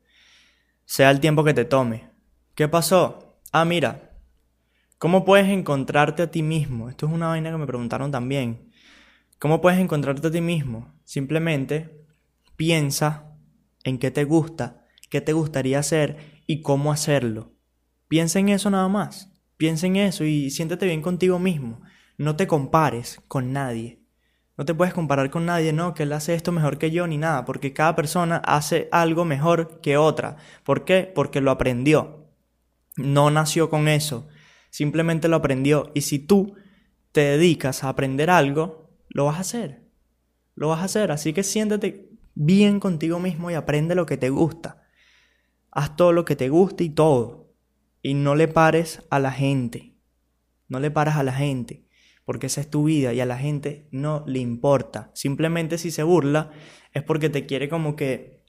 sea 0.85 1.11
el 1.11 1.21
tiempo 1.21 1.45
que 1.45 1.55
te 1.55 1.65
tome. 1.65 2.11
¿Qué 2.55 2.69
pasó? 2.69 3.41
Ah, 3.53 3.65
mira, 3.65 4.08
¿cómo 4.99 5.25
puedes 5.25 5.49
encontrarte 5.49 6.23
a 6.23 6.31
ti 6.31 6.43
mismo? 6.43 6.89
Esto 6.89 7.07
es 7.07 7.13
una 7.13 7.29
vaina 7.29 7.51
que 7.51 7.57
me 7.57 7.67
preguntaron 7.67 8.11
también. 8.11 8.71
¿Cómo 9.39 9.61
puedes 9.61 9.81
encontrarte 9.81 10.29
a 10.29 10.31
ti 10.31 10.41
mismo? 10.41 10.95
Simplemente 11.05 12.05
piensa 12.57 13.37
en 13.85 13.99
qué 13.99 14.11
te 14.11 14.25
gusta, 14.25 14.85
qué 15.11 15.21
te 15.21 15.33
gustaría 15.33 15.79
hacer 15.79 16.43
y 16.47 16.63
cómo 16.63 16.93
hacerlo. 16.93 17.53
Piensa 18.09 18.39
en 18.39 18.49
eso 18.49 18.71
nada 18.71 18.89
más. 18.89 19.33
Piensa 19.57 19.87
en 19.87 19.97
eso 19.97 20.25
y 20.25 20.51
siéntete 20.51 20.87
bien 20.87 21.03
contigo 21.03 21.39
mismo. 21.39 21.81
No 22.17 22.37
te 22.37 22.47
compares 22.47 23.21
con 23.29 23.53
nadie. 23.53 24.03
No 24.57 24.65
te 24.65 24.75
puedes 24.75 24.93
comparar 24.93 25.31
con 25.31 25.47
nadie, 25.47 25.73
no, 25.73 25.95
que 25.95 26.03
él 26.03 26.13
hace 26.13 26.35
esto 26.35 26.51
mejor 26.51 26.79
que 26.79 26.91
yo 26.91 27.07
ni 27.07 27.17
nada, 27.17 27.45
porque 27.45 27.73
cada 27.73 27.95
persona 27.95 28.39
hace 28.39 28.89
algo 28.91 29.25
mejor 29.25 29.81
que 29.81 29.97
otra. 29.97 30.37
¿Por 30.65 30.85
qué? 30.85 31.11
Porque 31.15 31.41
lo 31.41 31.53
aprendió 31.53 32.19
no 32.99 33.31
nació 33.31 33.71
con 33.71 33.89
eso, 33.89 34.29
simplemente 34.79 35.27
lo 35.27 35.35
aprendió. 35.35 35.91
Y 35.93 36.03
si 36.03 36.21
tú 36.21 36.55
te 37.11 37.23
dedicas 37.23 37.83
a 37.83 37.89
aprender 37.89 38.31
algo, 38.31 38.89
lo 39.09 39.25
vas 39.25 39.39
a 39.39 39.41
hacer. 39.41 39.83
Lo 40.55 40.69
vas 40.69 40.83
a 40.83 40.85
hacer. 40.85 41.11
Así 41.11 41.33
que 41.33 41.43
siéntate 41.43 42.11
bien 42.37 42.79
contigo 42.79 43.19
mismo 43.19 43.51
y 43.51 43.55
aprende 43.55 43.97
lo 43.97 44.07
que 44.07 44.17
te 44.17 44.31
gusta. 44.31 44.85
Haz 45.73 45.97
todo 45.97 46.13
lo 46.13 46.25
que 46.25 46.37
te 46.37 46.49
guste 46.49 46.85
y 46.85 46.91
todo. 46.91 47.53
Y 48.03 48.15
no 48.15 48.37
le 48.37 48.47
pares 48.47 49.03
a 49.11 49.19
la 49.19 49.33
gente. 49.33 49.97
No 50.69 50.79
le 50.79 50.93
pares 50.93 51.17
a 51.17 51.25
la 51.25 51.33
gente. 51.33 51.85
Porque 52.25 52.47
esa 52.47 52.61
es 52.61 52.71
tu 52.71 52.85
vida 52.85 53.13
y 53.13 53.19
a 53.19 53.27
la 53.27 53.37
gente 53.37 53.89
no 53.91 54.23
le 54.29 54.39
importa. 54.39 55.11
Simplemente 55.13 55.79
si 55.79 55.91
se 55.91 56.05
burla 56.05 56.53
es 56.93 57.03
porque 57.03 57.31
te 57.31 57.47
quiere 57.47 57.69
como 57.69 57.97
que 57.97 58.45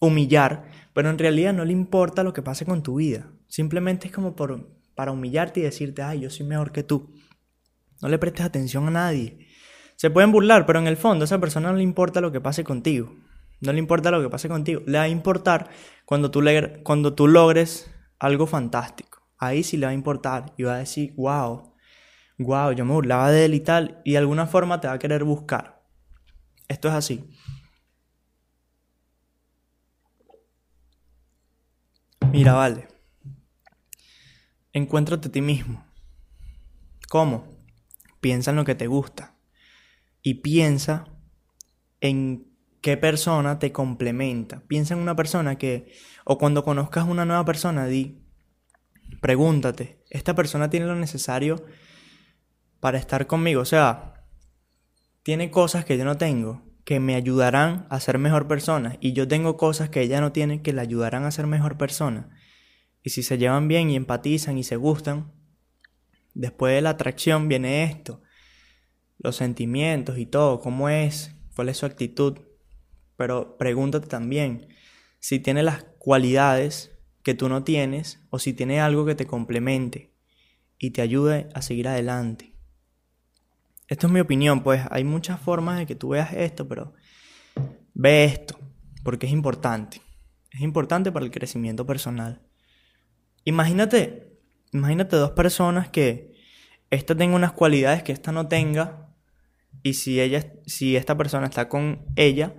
humillar, 0.00 0.72
pero 0.92 1.08
en 1.08 1.18
realidad 1.18 1.52
no 1.52 1.64
le 1.64 1.72
importa 1.72 2.24
lo 2.24 2.32
que 2.32 2.42
pase 2.42 2.66
con 2.66 2.82
tu 2.82 2.96
vida. 2.96 3.30
Simplemente 3.46 4.08
es 4.08 4.12
como 4.12 4.34
por, 4.34 4.77
para 4.98 5.12
humillarte 5.12 5.60
y 5.60 5.62
decirte, 5.62 6.02
ay, 6.02 6.18
yo 6.18 6.28
soy 6.28 6.44
mejor 6.44 6.72
que 6.72 6.82
tú. 6.82 7.14
No 8.02 8.08
le 8.08 8.18
prestes 8.18 8.44
atención 8.44 8.88
a 8.88 8.90
nadie. 8.90 9.46
Se 9.94 10.10
pueden 10.10 10.32
burlar, 10.32 10.66
pero 10.66 10.80
en 10.80 10.88
el 10.88 10.96
fondo 10.96 11.22
a 11.22 11.26
esa 11.26 11.38
persona 11.38 11.70
no 11.70 11.76
le 11.76 11.84
importa 11.84 12.20
lo 12.20 12.32
que 12.32 12.40
pase 12.40 12.64
contigo. 12.64 13.14
No 13.60 13.72
le 13.72 13.78
importa 13.78 14.10
lo 14.10 14.20
que 14.20 14.28
pase 14.28 14.48
contigo. 14.48 14.82
Le 14.86 14.98
va 14.98 15.04
a 15.04 15.08
importar 15.08 15.70
cuando 16.04 16.32
tú, 16.32 16.42
le, 16.42 16.82
cuando 16.82 17.14
tú 17.14 17.28
logres 17.28 17.88
algo 18.18 18.48
fantástico. 18.48 19.22
Ahí 19.38 19.62
sí 19.62 19.76
le 19.76 19.86
va 19.86 19.92
a 19.92 19.94
importar 19.94 20.52
y 20.56 20.64
va 20.64 20.74
a 20.74 20.78
decir, 20.78 21.14
wow, 21.16 21.74
wow, 22.38 22.72
yo 22.72 22.84
me 22.84 22.92
burlaba 22.92 23.30
de 23.30 23.44
él 23.44 23.54
y 23.54 23.60
tal. 23.60 24.02
Y 24.04 24.12
de 24.12 24.18
alguna 24.18 24.48
forma 24.48 24.80
te 24.80 24.88
va 24.88 24.94
a 24.94 24.98
querer 24.98 25.22
buscar. 25.22 25.80
Esto 26.66 26.88
es 26.88 26.94
así. 26.94 27.24
Mira, 32.32 32.54
vale. 32.54 32.97
Encuéntrate 34.78 35.26
a 35.26 35.32
ti 35.32 35.40
mismo. 35.40 35.84
¿Cómo? 37.08 37.58
Piensa 38.20 38.52
en 38.52 38.56
lo 38.56 38.64
que 38.64 38.76
te 38.76 38.86
gusta. 38.86 39.34
Y 40.22 40.34
piensa 40.34 41.06
en 42.00 42.46
qué 42.80 42.96
persona 42.96 43.58
te 43.58 43.72
complementa. 43.72 44.62
Piensa 44.68 44.94
en 44.94 45.00
una 45.00 45.16
persona 45.16 45.58
que, 45.58 45.92
o 46.24 46.38
cuando 46.38 46.62
conozcas 46.62 47.08
una 47.08 47.24
nueva 47.24 47.44
persona, 47.44 47.86
di, 47.86 48.22
pregúntate, 49.20 50.04
¿esta 50.10 50.36
persona 50.36 50.70
tiene 50.70 50.86
lo 50.86 50.94
necesario 50.94 51.64
para 52.78 52.98
estar 52.98 53.26
conmigo? 53.26 53.60
O 53.62 53.64
sea, 53.64 54.26
tiene 55.24 55.50
cosas 55.50 55.84
que 55.84 55.98
yo 55.98 56.04
no 56.04 56.16
tengo 56.16 56.62
que 56.84 57.00
me 57.00 57.16
ayudarán 57.16 57.88
a 57.90 57.98
ser 57.98 58.18
mejor 58.18 58.46
persona 58.46 58.96
y 59.00 59.12
yo 59.12 59.26
tengo 59.26 59.56
cosas 59.56 59.90
que 59.90 60.02
ella 60.02 60.20
no 60.20 60.30
tiene 60.30 60.62
que 60.62 60.72
le 60.72 60.82
ayudarán 60.82 61.24
a 61.24 61.32
ser 61.32 61.48
mejor 61.48 61.76
persona. 61.76 62.30
Y 63.02 63.10
si 63.10 63.22
se 63.22 63.38
llevan 63.38 63.68
bien 63.68 63.90
y 63.90 63.96
empatizan 63.96 64.58
y 64.58 64.64
se 64.64 64.76
gustan, 64.76 65.32
después 66.34 66.74
de 66.74 66.82
la 66.82 66.90
atracción 66.90 67.48
viene 67.48 67.84
esto, 67.84 68.22
los 69.18 69.36
sentimientos 69.36 70.18
y 70.18 70.26
todo, 70.26 70.60
cómo 70.60 70.88
es, 70.88 71.34
cuál 71.54 71.68
es 71.68 71.78
su 71.78 71.86
actitud. 71.86 72.38
Pero 73.16 73.56
pregúntate 73.58 74.06
también 74.06 74.68
si 75.18 75.40
tiene 75.40 75.62
las 75.62 75.84
cualidades 75.98 76.96
que 77.22 77.34
tú 77.34 77.48
no 77.48 77.64
tienes 77.64 78.20
o 78.30 78.38
si 78.38 78.52
tiene 78.52 78.80
algo 78.80 79.04
que 79.04 79.14
te 79.14 79.26
complemente 79.26 80.14
y 80.78 80.90
te 80.90 81.02
ayude 81.02 81.48
a 81.54 81.62
seguir 81.62 81.88
adelante. 81.88 82.54
Esto 83.88 84.06
es 84.06 84.12
mi 84.12 84.20
opinión, 84.20 84.62
pues 84.62 84.82
hay 84.90 85.02
muchas 85.02 85.40
formas 85.40 85.78
de 85.78 85.86
que 85.86 85.94
tú 85.94 86.10
veas 86.10 86.32
esto, 86.32 86.68
pero 86.68 86.94
ve 87.94 88.24
esto, 88.24 88.58
porque 89.02 89.26
es 89.26 89.32
importante. 89.32 90.00
Es 90.50 90.60
importante 90.60 91.10
para 91.10 91.24
el 91.24 91.30
crecimiento 91.30 91.86
personal. 91.86 92.47
Imagínate, 93.44 94.38
imagínate 94.72 95.16
dos 95.16 95.32
personas 95.32 95.88
que 95.88 96.34
esta 96.90 97.14
tenga 97.14 97.36
unas 97.36 97.52
cualidades 97.52 98.02
que 98.02 98.12
esta 98.12 98.32
no 98.32 98.48
tenga 98.48 99.14
y 99.82 99.94
si 99.94 100.20
ella 100.20 100.52
si 100.66 100.96
esta 100.96 101.16
persona 101.16 101.46
está 101.46 101.68
con 101.68 102.06
ella 102.16 102.54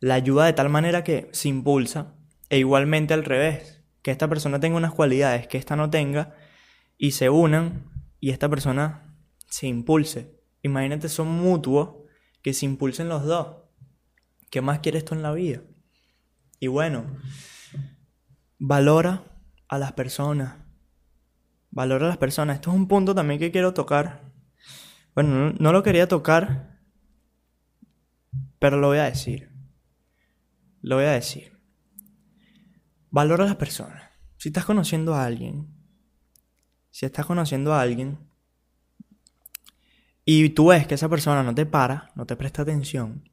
la 0.00 0.14
ayuda 0.14 0.46
de 0.46 0.52
tal 0.52 0.68
manera 0.68 1.04
que 1.04 1.28
se 1.32 1.48
impulsa 1.48 2.14
e 2.48 2.58
igualmente 2.58 3.14
al 3.14 3.24
revés, 3.24 3.84
que 4.02 4.10
esta 4.10 4.28
persona 4.28 4.58
tenga 4.58 4.76
unas 4.76 4.92
cualidades 4.92 5.46
que 5.46 5.58
esta 5.58 5.76
no 5.76 5.90
tenga 5.90 6.34
y 6.98 7.12
se 7.12 7.30
unan 7.30 7.90
y 8.18 8.30
esta 8.30 8.48
persona 8.48 9.14
se 9.46 9.66
impulse. 9.66 10.40
Imagínate, 10.62 11.08
son 11.08 11.28
mutuos 11.28 11.96
que 12.42 12.52
se 12.52 12.66
impulsen 12.66 13.08
los 13.08 13.24
dos. 13.24 13.56
¿Qué 14.50 14.60
más 14.60 14.80
quieres 14.80 15.04
tú 15.04 15.14
en 15.14 15.22
la 15.22 15.32
vida? 15.32 15.62
Y 16.58 16.66
bueno, 16.66 17.06
valora 18.58 19.24
a 19.70 19.78
las 19.78 19.92
personas. 19.92 20.56
Valora 21.70 22.06
a 22.06 22.08
las 22.08 22.18
personas. 22.18 22.56
Esto 22.56 22.70
es 22.70 22.76
un 22.76 22.88
punto 22.88 23.14
también 23.14 23.38
que 23.38 23.52
quiero 23.52 23.72
tocar. 23.72 24.32
Bueno, 25.14 25.54
no, 25.58 25.72
lo 25.72 25.82
quería 25.84 26.08
tocar, 26.08 26.80
pero 28.58 28.78
lo 28.78 28.88
voy 28.88 28.98
a 28.98 29.04
decir. 29.04 29.48
Lo 30.82 30.96
voy 30.96 31.04
a 31.04 31.12
decir. 31.12 31.56
Valora 33.10 33.44
a 33.44 33.46
las 33.46 33.56
personas. 33.56 34.10
Si 34.38 34.48
estás 34.48 34.64
conociendo 34.64 35.14
a 35.14 35.24
alguien, 35.24 35.68
si 36.90 37.06
estás 37.06 37.24
conociendo 37.24 37.72
a 37.72 37.80
alguien 37.80 38.18
y 40.24 40.48
tú 40.50 40.68
ves 40.68 40.88
que 40.88 40.96
esa 40.96 41.08
persona 41.08 41.44
no 41.44 41.54
te 41.54 41.64
para, 41.64 42.10
no 42.16 42.26
te 42.26 42.34
presta 42.34 42.62
atención, 42.62 43.30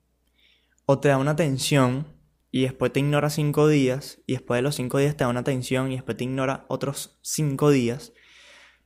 o 0.85 0.99
te 0.99 1.07
da 1.07 1.17
una 1.17 1.31
atención 1.31 2.16
y 2.57 2.61
después 2.61 2.91
te 2.91 3.01
ignora 3.01 3.29
cinco 3.29 3.67
días, 3.67 4.19
y 4.25 4.33
después 4.33 4.57
de 4.57 4.63
los 4.63 4.73
cinco 4.73 4.97
días 4.97 5.15
te 5.15 5.23
da 5.23 5.29
una 5.29 5.41
atención 5.41 5.91
y 5.91 5.95
después 5.97 6.17
te 6.17 6.23
ignora 6.23 6.65
otros 6.69 7.19
cinco 7.21 7.69
días, 7.69 8.13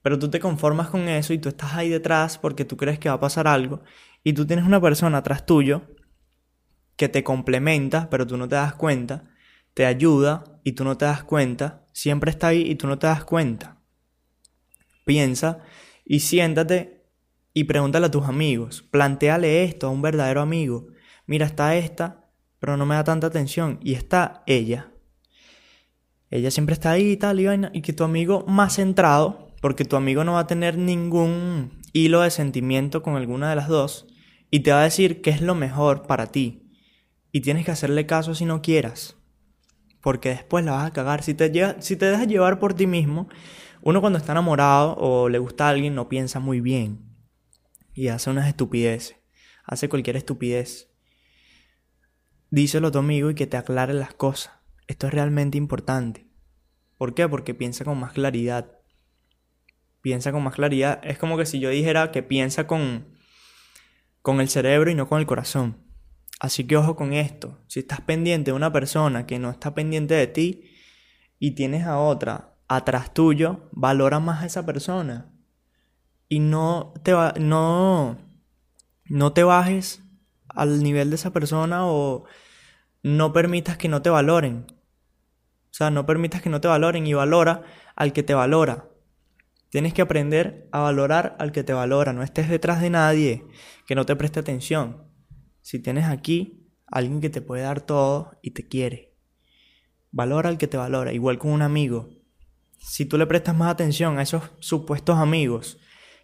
pero 0.01 0.19
tú 0.19 0.29
te 0.29 0.41
conformas 0.41 0.89
con 0.89 1.07
eso 1.07 1.31
y 1.31 1.37
tú 1.37 1.47
estás 1.47 1.75
ahí 1.75 1.87
detrás 1.87 2.37
porque 2.37 2.65
tú 2.65 2.75
crees 2.75 2.99
que 2.99 3.07
va 3.07 3.15
a 3.15 3.19
pasar 3.21 3.47
algo, 3.47 3.81
y 4.25 4.33
tú 4.33 4.45
tienes 4.45 4.65
una 4.65 4.81
persona 4.81 5.19
atrás 5.19 5.45
tuyo 5.45 5.83
que 6.97 7.07
te 7.07 7.23
complementa, 7.23 8.09
pero 8.09 8.27
tú 8.27 8.35
no 8.35 8.49
te 8.49 8.55
das 8.55 8.75
cuenta, 8.75 9.29
te 9.73 9.85
ayuda 9.85 10.59
y 10.65 10.73
tú 10.73 10.83
no 10.83 10.97
te 10.97 11.05
das 11.05 11.23
cuenta, 11.23 11.85
siempre 11.93 12.29
está 12.29 12.49
ahí 12.49 12.69
y 12.69 12.75
tú 12.75 12.87
no 12.87 12.99
te 12.99 13.07
das 13.07 13.23
cuenta. 13.23 13.77
Piensa 15.05 15.59
y 16.03 16.19
siéntate 16.19 17.05
y 17.53 17.63
pregúntale 17.63 18.07
a 18.07 18.11
tus 18.11 18.25
amigos, 18.25 18.81
planteale 18.81 19.63
esto 19.63 19.87
a 19.87 19.91
un 19.91 20.01
verdadero 20.01 20.41
amigo. 20.41 20.87
Mira, 21.25 21.45
está 21.45 21.77
esta, 21.77 22.20
pero 22.61 22.77
no 22.77 22.85
me 22.85 22.93
da 22.93 23.03
tanta 23.03 23.27
atención. 23.27 23.79
Y 23.81 23.95
está 23.95 24.43
ella. 24.45 24.91
Ella 26.29 26.51
siempre 26.51 26.73
está 26.73 26.91
ahí 26.91 27.13
y 27.13 27.17
tal, 27.17 27.39
y 27.39 27.47
vaina. 27.47 27.71
Y 27.73 27.81
que 27.81 27.91
tu 27.91 28.03
amigo 28.03 28.45
más 28.47 28.75
centrado, 28.75 29.49
porque 29.61 29.83
tu 29.83 29.95
amigo 29.95 30.23
no 30.23 30.33
va 30.33 30.41
a 30.41 30.47
tener 30.47 30.77
ningún 30.77 31.81
hilo 31.91 32.21
de 32.21 32.29
sentimiento 32.29 33.01
con 33.01 33.15
alguna 33.15 33.49
de 33.49 33.55
las 33.55 33.67
dos, 33.67 34.07
y 34.51 34.59
te 34.59 34.71
va 34.71 34.81
a 34.81 34.83
decir 34.83 35.21
qué 35.21 35.31
es 35.31 35.41
lo 35.41 35.55
mejor 35.55 36.03
para 36.03 36.27
ti. 36.27 36.71
Y 37.31 37.41
tienes 37.41 37.65
que 37.65 37.71
hacerle 37.71 38.05
caso 38.05 38.35
si 38.35 38.45
no 38.45 38.61
quieras. 38.61 39.17
Porque 39.99 40.29
después 40.29 40.63
la 40.63 40.73
vas 40.73 40.85
a 40.85 40.93
cagar. 40.93 41.23
Si 41.23 41.33
te, 41.33 41.51
si 41.81 41.95
te 41.95 42.05
dejas 42.05 42.27
llevar 42.27 42.59
por 42.59 42.75
ti 42.75 42.85
mismo, 42.85 43.27
uno 43.81 44.01
cuando 44.01 44.19
está 44.19 44.33
enamorado 44.33 44.95
o 44.97 45.29
le 45.29 45.39
gusta 45.39 45.65
a 45.65 45.69
alguien 45.69 45.95
no 45.95 46.09
piensa 46.09 46.39
muy 46.39 46.61
bien. 46.61 47.11
Y 47.95 48.09
hace 48.09 48.29
unas 48.29 48.47
estupideces. 48.47 49.15
Hace 49.65 49.89
cualquier 49.89 50.17
estupidez. 50.17 50.90
Díselo 52.51 52.89
a 52.89 52.91
tu 52.91 52.99
amigo 52.99 53.29
y 53.29 53.35
que 53.35 53.47
te 53.47 53.55
aclare 53.55 53.93
las 53.93 54.13
cosas. 54.13 54.51
Esto 54.87 55.07
es 55.07 55.13
realmente 55.13 55.57
importante. 55.57 56.27
¿Por 56.97 57.13
qué? 57.13 57.29
Porque 57.29 57.53
piensa 57.53 57.85
con 57.85 57.97
más 57.97 58.11
claridad. 58.11 58.77
Piensa 60.01 60.33
con 60.33 60.43
más 60.43 60.55
claridad. 60.55 60.99
Es 61.03 61.17
como 61.17 61.37
que 61.37 61.45
si 61.45 61.61
yo 61.61 61.69
dijera 61.69 62.11
que 62.11 62.23
piensa 62.23 62.67
con, 62.67 63.07
con 64.21 64.41
el 64.41 64.49
cerebro 64.49 64.91
y 64.91 64.95
no 64.95 65.07
con 65.07 65.19
el 65.21 65.25
corazón. 65.25 65.77
Así 66.41 66.65
que 66.65 66.75
ojo 66.75 66.97
con 66.97 67.13
esto. 67.13 67.57
Si 67.67 67.79
estás 67.79 68.01
pendiente 68.01 68.51
de 68.51 68.57
una 68.57 68.73
persona 68.73 69.25
que 69.25 69.39
no 69.39 69.49
está 69.49 69.73
pendiente 69.73 70.15
de 70.15 70.27
ti 70.27 70.71
y 71.39 71.51
tienes 71.51 71.87
a 71.87 71.99
otra 71.99 72.57
atrás 72.67 73.13
tuyo, 73.13 73.69
valora 73.71 74.19
más 74.19 74.43
a 74.43 74.47
esa 74.47 74.65
persona. 74.65 75.31
Y 76.27 76.39
no 76.39 76.93
te, 77.01 77.13
va, 77.13 77.33
no, 77.39 78.17
no 79.05 79.31
te 79.31 79.43
bajes 79.43 80.00
al 80.55 80.83
nivel 80.83 81.09
de 81.09 81.15
esa 81.15 81.31
persona 81.31 81.85
o 81.85 82.25
no 83.03 83.33
permitas 83.33 83.77
que 83.77 83.89
no 83.89 84.01
te 84.01 84.09
valoren. 84.09 84.65
O 84.69 85.73
sea, 85.73 85.89
no 85.89 86.05
permitas 86.05 86.41
que 86.41 86.49
no 86.49 86.61
te 86.61 86.67
valoren 86.67 87.07
y 87.07 87.13
valora 87.13 87.63
al 87.95 88.13
que 88.13 88.23
te 88.23 88.33
valora. 88.33 88.89
Tienes 89.69 89.93
que 89.93 90.01
aprender 90.01 90.67
a 90.71 90.81
valorar 90.81 91.35
al 91.39 91.51
que 91.51 91.63
te 91.63 91.73
valora. 91.73 92.11
No 92.13 92.23
estés 92.23 92.49
detrás 92.49 92.81
de 92.81 92.89
nadie 92.89 93.45
que 93.87 93.95
no 93.95 94.05
te 94.05 94.15
preste 94.15 94.39
atención 94.39 95.09
si 95.61 95.79
tienes 95.79 96.05
aquí 96.05 96.67
alguien 96.87 97.21
que 97.21 97.29
te 97.29 97.41
puede 97.41 97.63
dar 97.63 97.81
todo 97.81 98.37
y 98.41 98.51
te 98.51 98.67
quiere. 98.67 99.15
Valora 100.11 100.49
al 100.49 100.57
que 100.57 100.67
te 100.67 100.77
valora, 100.77 101.13
igual 101.13 101.37
con 101.37 101.51
un 101.51 101.61
amigo. 101.61 102.09
Si 102.77 103.05
tú 103.05 103.17
le 103.17 103.27
prestas 103.27 103.55
más 103.55 103.71
atención 103.71 104.17
a 104.17 104.23
esos 104.23 104.43
supuestos 104.59 105.17
amigos 105.17 105.77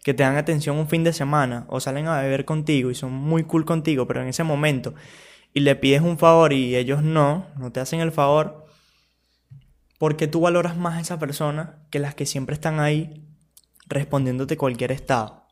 que 0.07 0.13
te 0.13 0.23
dan 0.23 0.37
atención 0.37 0.77
un 0.77 0.87
fin 0.87 1.03
de 1.03 1.11
semana 1.11 1.65
o 1.67 1.81
salen 1.81 2.07
a 2.07 2.21
beber 2.21 2.45
contigo 2.45 2.89
y 2.89 2.95
son 2.95 3.11
muy 3.11 3.43
cool 3.43 3.65
contigo, 3.65 4.07
pero 4.07 4.21
en 4.21 4.29
ese 4.29 4.45
momento 4.45 4.95
y 5.53 5.59
le 5.59 5.75
pides 5.75 6.01
un 6.01 6.17
favor 6.17 6.53
y 6.53 6.77
ellos 6.77 7.03
no, 7.03 7.47
no 7.57 7.73
te 7.73 7.81
hacen 7.81 7.99
el 7.99 8.13
favor, 8.13 8.67
porque 9.99 10.29
tú 10.29 10.39
valoras 10.39 10.77
más 10.77 10.95
a 10.95 11.01
esa 11.01 11.19
persona 11.19 11.85
que 11.91 11.99
las 11.99 12.15
que 12.15 12.25
siempre 12.25 12.53
están 12.53 12.79
ahí 12.79 13.27
respondiéndote 13.89 14.55
cualquier 14.55 14.93
estado. 14.93 15.45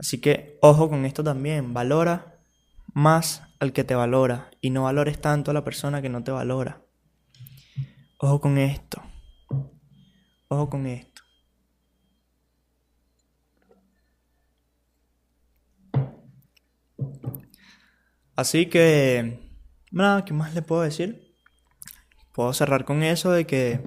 Así 0.00 0.20
que 0.20 0.58
ojo 0.60 0.90
con 0.90 1.04
esto 1.04 1.22
también, 1.22 1.72
valora 1.72 2.40
más 2.92 3.44
al 3.60 3.72
que 3.72 3.84
te 3.84 3.94
valora 3.94 4.50
y 4.60 4.70
no 4.70 4.82
valores 4.82 5.20
tanto 5.20 5.52
a 5.52 5.54
la 5.54 5.62
persona 5.62 6.02
que 6.02 6.08
no 6.08 6.24
te 6.24 6.32
valora. 6.32 6.82
Ojo 8.18 8.40
con 8.40 8.58
esto. 8.58 9.00
Ojo 10.48 10.68
con 10.68 10.86
esto. 10.86 11.13
Así 18.36 18.66
que, 18.66 19.38
nada, 19.92 20.24
¿qué 20.24 20.32
más 20.32 20.54
le 20.54 20.62
puedo 20.62 20.82
decir? 20.82 21.36
Puedo 22.32 22.52
cerrar 22.52 22.84
con 22.84 23.02
eso 23.02 23.30
de 23.30 23.46
que 23.46 23.80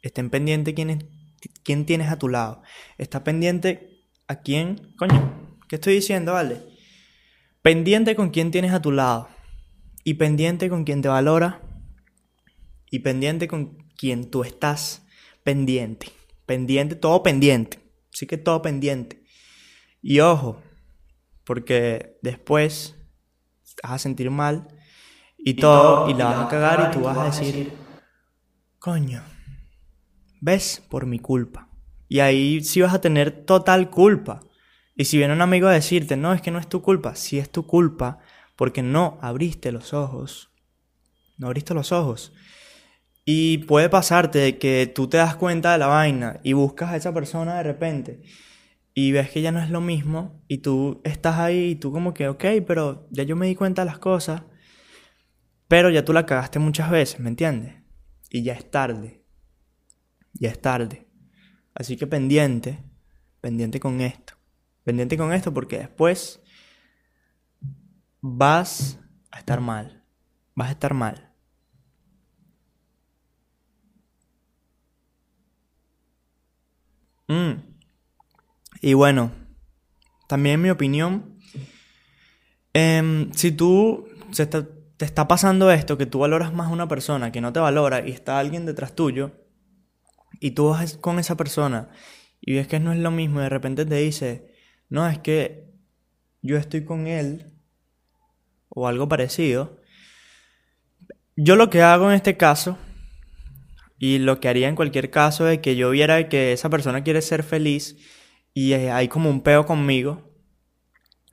estén 0.00 0.30
pendientes 0.30 0.72
quién, 0.74 1.10
quién 1.62 1.84
tienes 1.84 2.08
a 2.08 2.18
tu 2.18 2.28
lado. 2.28 2.62
Está 2.96 3.22
pendiente 3.22 4.06
a 4.26 4.40
quién, 4.40 4.94
coño, 4.96 5.58
¿qué 5.68 5.76
estoy 5.76 5.94
diciendo, 5.94 6.32
vale? 6.32 6.62
Pendiente 7.62 8.16
con 8.16 8.30
quien 8.30 8.50
tienes 8.50 8.72
a 8.72 8.80
tu 8.80 8.90
lado. 8.90 9.28
Y 10.02 10.14
pendiente 10.14 10.70
con 10.70 10.84
quien 10.84 11.02
te 11.02 11.08
valora. 11.08 11.60
Y 12.90 13.00
pendiente 13.00 13.48
con 13.48 13.76
quien 13.98 14.30
tú 14.30 14.44
estás 14.44 15.02
pendiente. 15.44 16.06
Pendiente, 16.46 16.94
todo 16.94 17.22
pendiente. 17.22 17.80
Sí 18.12 18.26
que 18.26 18.38
todo 18.38 18.62
pendiente. 18.62 19.22
Y 20.00 20.20
ojo, 20.20 20.62
porque 21.44 22.18
después 22.22 22.96
vas 23.82 23.92
a 23.92 23.98
sentir 23.98 24.30
mal 24.30 24.68
y, 25.38 25.54
todo, 25.54 26.08
y 26.10 26.14
la 26.14 26.26
vas 26.26 26.46
a 26.46 26.48
cagar 26.48 26.88
y 26.88 26.94
tú 26.94 27.04
vas 27.04 27.16
a 27.16 27.24
decir, 27.24 27.72
coño, 28.78 29.22
ves 30.40 30.82
por 30.88 31.06
mi 31.06 31.18
culpa. 31.18 31.68
Y 32.08 32.20
ahí 32.20 32.62
sí 32.62 32.80
vas 32.80 32.94
a 32.94 33.00
tener 33.00 33.44
total 33.44 33.90
culpa. 33.90 34.40
Y 34.96 35.04
si 35.04 35.16
viene 35.16 35.32
un 35.32 35.42
amigo 35.42 35.68
a 35.68 35.72
decirte, 35.72 36.16
no, 36.16 36.32
es 36.32 36.42
que 36.42 36.50
no 36.50 36.58
es 36.58 36.68
tu 36.68 36.82
culpa, 36.82 37.14
sí 37.14 37.38
es 37.38 37.50
tu 37.50 37.66
culpa 37.66 38.18
porque 38.56 38.82
no 38.82 39.18
abriste 39.22 39.72
los 39.72 39.94
ojos. 39.94 40.50
No 41.38 41.46
abriste 41.46 41.72
los 41.72 41.92
ojos. 41.92 42.32
Y 43.24 43.58
puede 43.58 43.88
pasarte 43.88 44.58
que 44.58 44.90
tú 44.92 45.08
te 45.08 45.16
das 45.16 45.36
cuenta 45.36 45.72
de 45.72 45.78
la 45.78 45.86
vaina 45.86 46.40
y 46.42 46.52
buscas 46.52 46.90
a 46.90 46.96
esa 46.96 47.14
persona 47.14 47.56
de 47.56 47.62
repente 47.62 48.22
y 49.00 49.12
ves 49.12 49.30
que 49.30 49.40
ya 49.40 49.50
no 49.50 49.60
es 49.60 49.70
lo 49.70 49.80
mismo 49.80 50.44
y 50.46 50.58
tú 50.58 51.00
estás 51.04 51.38
ahí 51.38 51.70
y 51.70 51.74
tú 51.76 51.90
como 51.90 52.12
que, 52.12 52.28
ok, 52.28 52.44
pero 52.66 53.08
ya 53.10 53.22
yo 53.22 53.34
me 53.34 53.46
di 53.46 53.54
cuenta 53.54 53.80
de 53.80 53.86
las 53.86 53.98
cosas, 53.98 54.42
pero 55.68 55.88
ya 55.88 56.04
tú 56.04 56.12
la 56.12 56.26
cagaste 56.26 56.58
muchas 56.58 56.90
veces, 56.90 57.18
¿me 57.18 57.30
entiendes? 57.30 57.76
Y 58.28 58.42
ya 58.42 58.52
es 58.52 58.70
tarde. 58.70 59.24
Ya 60.34 60.50
es 60.50 60.60
tarde. 60.60 61.08
Así 61.72 61.96
que 61.96 62.06
pendiente, 62.06 62.84
pendiente 63.40 63.80
con 63.80 64.02
esto. 64.02 64.34
Pendiente 64.84 65.16
con 65.16 65.32
esto 65.32 65.54
porque 65.54 65.78
después 65.78 66.42
vas 68.20 69.00
a 69.30 69.38
estar 69.38 69.62
mal. 69.62 70.04
Vas 70.54 70.68
a 70.68 70.72
estar 70.72 70.92
mal. 70.92 71.32
Mm. 77.28 77.69
Y 78.80 78.94
bueno, 78.94 79.32
también 80.26 80.62
mi 80.62 80.70
opinión, 80.70 81.38
em, 82.72 83.32
si 83.32 83.52
tú 83.52 84.08
te 84.96 85.04
está 85.04 85.28
pasando 85.28 85.70
esto, 85.70 85.98
que 85.98 86.06
tú 86.06 86.20
valoras 86.20 86.52
más 86.52 86.68
a 86.68 86.72
una 86.72 86.88
persona 86.88 87.32
que 87.32 87.40
no 87.40 87.52
te 87.52 87.60
valora 87.60 88.06
y 88.06 88.12
está 88.12 88.38
alguien 88.38 88.66
detrás 88.66 88.94
tuyo, 88.94 89.32
y 90.40 90.52
tú 90.52 90.70
vas 90.70 90.96
con 90.96 91.18
esa 91.18 91.36
persona 91.36 91.90
y 92.40 92.54
ves 92.54 92.66
que 92.66 92.80
no 92.80 92.92
es 92.92 92.98
lo 92.98 93.10
mismo 93.10 93.40
y 93.40 93.42
de 93.44 93.48
repente 93.48 93.84
te 93.84 93.96
dice, 93.96 94.54
no, 94.88 95.06
es 95.08 95.18
que 95.18 95.68
yo 96.42 96.56
estoy 96.56 96.84
con 96.84 97.06
él 97.06 97.52
o 98.68 98.88
algo 98.88 99.08
parecido, 99.08 99.80
yo 101.36 101.56
lo 101.56 101.70
que 101.70 101.82
hago 101.82 102.08
en 102.08 102.16
este 102.16 102.36
caso 102.36 102.78
y 103.98 104.18
lo 104.18 104.40
que 104.40 104.48
haría 104.48 104.68
en 104.68 104.76
cualquier 104.76 105.10
caso 105.10 105.48
es 105.48 105.58
que 105.58 105.76
yo 105.76 105.90
viera 105.90 106.28
que 106.28 106.52
esa 106.52 106.70
persona 106.70 107.02
quiere 107.04 107.20
ser 107.20 107.42
feliz 107.42 107.96
y 108.54 108.72
hay 108.72 109.08
como 109.08 109.30
un 109.30 109.42
peo 109.42 109.66
conmigo, 109.66 110.30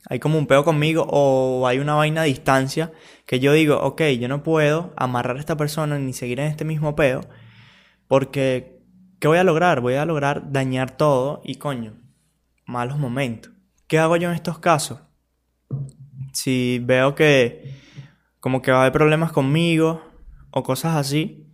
hay 0.09 0.19
como 0.19 0.37
un 0.37 0.47
peo 0.47 0.63
conmigo 0.63 1.05
o 1.09 1.67
hay 1.67 1.79
una 1.79 1.95
vaina 1.95 2.21
a 2.21 2.25
distancia 2.25 2.93
que 3.25 3.39
yo 3.39 3.51
digo, 3.53 3.77
ok, 3.81 4.03
yo 4.19 4.27
no 4.27 4.43
puedo 4.43 4.93
amarrar 4.95 5.37
a 5.37 5.39
esta 5.39 5.57
persona 5.57 5.99
ni 5.99 6.13
seguir 6.13 6.39
en 6.39 6.47
este 6.47 6.63
mismo 6.63 6.95
peo 6.95 7.21
porque, 8.07 8.81
¿qué 9.19 9.27
voy 9.27 9.37
a 9.37 9.43
lograr? 9.43 9.81
Voy 9.81 9.95
a 9.95 10.05
lograr 10.05 10.51
dañar 10.51 10.95
todo 10.95 11.41
y 11.43 11.55
coño, 11.55 11.95
malos 12.65 12.97
momentos. 12.97 13.51
¿Qué 13.87 13.99
hago 13.99 14.15
yo 14.15 14.29
en 14.29 14.35
estos 14.35 14.59
casos? 14.59 14.99
Si 16.31 16.79
veo 16.79 17.15
que 17.15 17.75
como 18.39 18.61
que 18.61 18.71
va 18.71 18.77
a 18.77 18.81
haber 18.81 18.93
problemas 18.93 19.31
conmigo 19.31 20.01
o 20.51 20.63
cosas 20.63 20.95
así, 20.95 21.51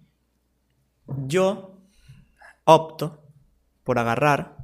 yo 1.25 1.81
opto 2.65 3.23
por 3.83 3.97
agarrar 3.97 4.62